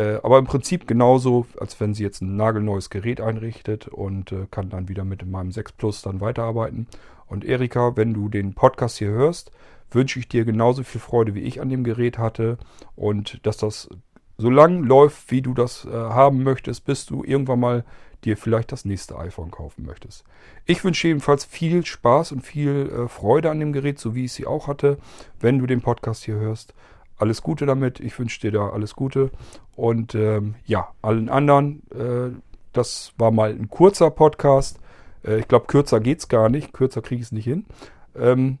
Äh, 0.00 0.18
aber 0.22 0.38
im 0.38 0.46
Prinzip 0.46 0.86
genauso, 0.86 1.46
als 1.58 1.78
wenn 1.78 1.92
sie 1.92 2.02
jetzt 2.02 2.22
ein 2.22 2.36
nagelneues 2.36 2.88
Gerät 2.88 3.20
einrichtet 3.20 3.86
und 3.86 4.32
äh, 4.32 4.46
kann 4.50 4.70
dann 4.70 4.88
wieder 4.88 5.04
mit 5.04 5.26
meinem 5.26 5.52
6 5.52 5.72
Plus 5.72 6.00
dann 6.00 6.22
weiterarbeiten. 6.22 6.86
Und 7.26 7.44
Erika, 7.44 7.96
wenn 7.96 8.14
du 8.14 8.30
den 8.30 8.54
Podcast 8.54 8.96
hier 8.96 9.10
hörst, 9.10 9.52
wünsche 9.90 10.18
ich 10.18 10.26
dir 10.26 10.46
genauso 10.46 10.84
viel 10.84 11.02
Freude, 11.02 11.34
wie 11.34 11.42
ich 11.42 11.60
an 11.60 11.68
dem 11.68 11.84
Gerät 11.84 12.16
hatte 12.16 12.56
und 12.96 13.44
dass 13.44 13.58
das 13.58 13.90
so 14.38 14.48
lang 14.48 14.84
läuft, 14.84 15.30
wie 15.30 15.42
du 15.42 15.52
das 15.52 15.84
äh, 15.84 15.90
haben 15.90 16.44
möchtest, 16.44 16.86
bis 16.86 17.04
du 17.04 17.22
irgendwann 17.22 17.60
mal 17.60 17.84
dir 18.24 18.38
vielleicht 18.38 18.72
das 18.72 18.86
nächste 18.86 19.18
iPhone 19.18 19.50
kaufen 19.50 19.84
möchtest. 19.84 20.24
Ich 20.64 20.82
wünsche 20.82 21.08
jedenfalls 21.08 21.44
viel 21.44 21.84
Spaß 21.84 22.32
und 22.32 22.40
viel 22.40 22.90
äh, 22.90 23.08
Freude 23.08 23.50
an 23.50 23.60
dem 23.60 23.74
Gerät, 23.74 23.98
so 23.98 24.14
wie 24.14 24.24
ich 24.24 24.32
sie 24.32 24.46
auch 24.46 24.66
hatte, 24.66 24.96
wenn 25.40 25.58
du 25.58 25.66
den 25.66 25.82
Podcast 25.82 26.24
hier 26.24 26.36
hörst 26.36 26.72
alles 27.20 27.42
Gute 27.42 27.66
damit. 27.66 28.00
Ich 28.00 28.18
wünsche 28.18 28.40
dir 28.40 28.52
da 28.52 28.70
alles 28.70 28.94
Gute. 28.94 29.30
Und 29.76 30.14
ähm, 30.14 30.54
ja, 30.64 30.88
allen 31.02 31.28
anderen, 31.28 31.82
äh, 31.90 32.36
das 32.72 33.12
war 33.18 33.30
mal 33.30 33.50
ein 33.50 33.68
kurzer 33.68 34.10
Podcast. 34.10 34.78
Äh, 35.24 35.40
ich 35.40 35.48
glaube, 35.48 35.66
kürzer 35.66 36.00
geht 36.00 36.20
es 36.20 36.28
gar 36.28 36.48
nicht. 36.48 36.72
Kürzer 36.72 37.02
kriege 37.02 37.20
ich 37.20 37.28
es 37.28 37.32
nicht 37.32 37.44
hin. 37.44 37.66
Ähm, 38.16 38.58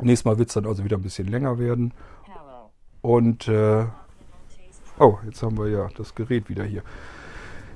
nächstes 0.00 0.24
Mal 0.24 0.38
wird 0.38 0.48
es 0.48 0.54
dann 0.54 0.66
also 0.66 0.84
wieder 0.84 0.96
ein 0.96 1.02
bisschen 1.02 1.28
länger 1.28 1.58
werden. 1.58 1.92
Und 3.02 3.46
äh, 3.46 3.84
oh, 4.98 5.18
jetzt 5.24 5.42
haben 5.42 5.58
wir 5.58 5.68
ja 5.68 5.88
das 5.96 6.14
Gerät 6.14 6.48
wieder 6.48 6.64
hier. 6.64 6.82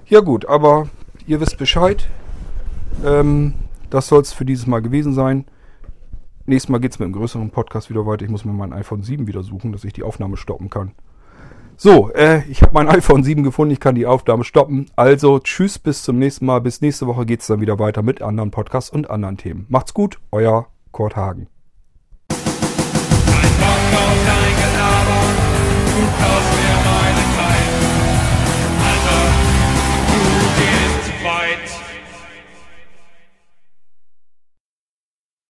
Ja 0.06 0.20
gut, 0.20 0.46
aber 0.46 0.88
ihr 1.26 1.40
wisst 1.40 1.56
Bescheid. 1.56 2.08
Ähm, 3.04 3.54
das 3.90 4.08
soll 4.08 4.22
es 4.22 4.32
für 4.32 4.44
dieses 4.44 4.66
Mal 4.66 4.82
gewesen 4.82 5.12
sein. 5.12 5.44
Nächstes 6.50 6.68
Mal 6.68 6.84
es 6.84 6.98
mit 6.98 7.06
einem 7.06 7.12
größeren 7.12 7.50
Podcast 7.50 7.90
wieder 7.90 8.06
weiter. 8.06 8.24
Ich 8.24 8.30
muss 8.30 8.44
mir 8.44 8.52
mein 8.52 8.72
iPhone 8.72 9.04
7 9.04 9.28
wieder 9.28 9.44
suchen, 9.44 9.70
dass 9.70 9.84
ich 9.84 9.92
die 9.92 10.02
Aufnahme 10.02 10.36
stoppen 10.36 10.68
kann. 10.68 10.90
So, 11.76 12.10
äh, 12.12 12.42
ich 12.50 12.62
habe 12.62 12.74
mein 12.74 12.88
iPhone 12.96 13.22
7 13.22 13.44
gefunden, 13.44 13.72
ich 13.72 13.78
kann 13.78 13.94
die 13.94 14.04
Aufnahme 14.04 14.42
stoppen. 14.42 14.86
Also 14.96 15.38
tschüss, 15.38 15.78
bis 15.78 16.02
zum 16.02 16.18
nächsten 16.18 16.46
Mal. 16.46 16.60
Bis 16.60 16.80
nächste 16.80 17.06
Woche 17.06 17.24
geht 17.24 17.42
es 17.42 17.46
dann 17.46 17.60
wieder 17.60 17.78
weiter 17.78 18.02
mit 18.02 18.20
anderen 18.20 18.50
Podcasts 18.50 18.90
und 18.90 19.08
anderen 19.08 19.36
Themen. 19.36 19.66
Macht's 19.68 19.94
gut, 19.94 20.18
euer 20.32 20.66
Kurt 20.90 21.14
Hagen. 21.14 21.46
Ein 22.30 22.36
Bock 23.60 24.10
auf 26.20 26.49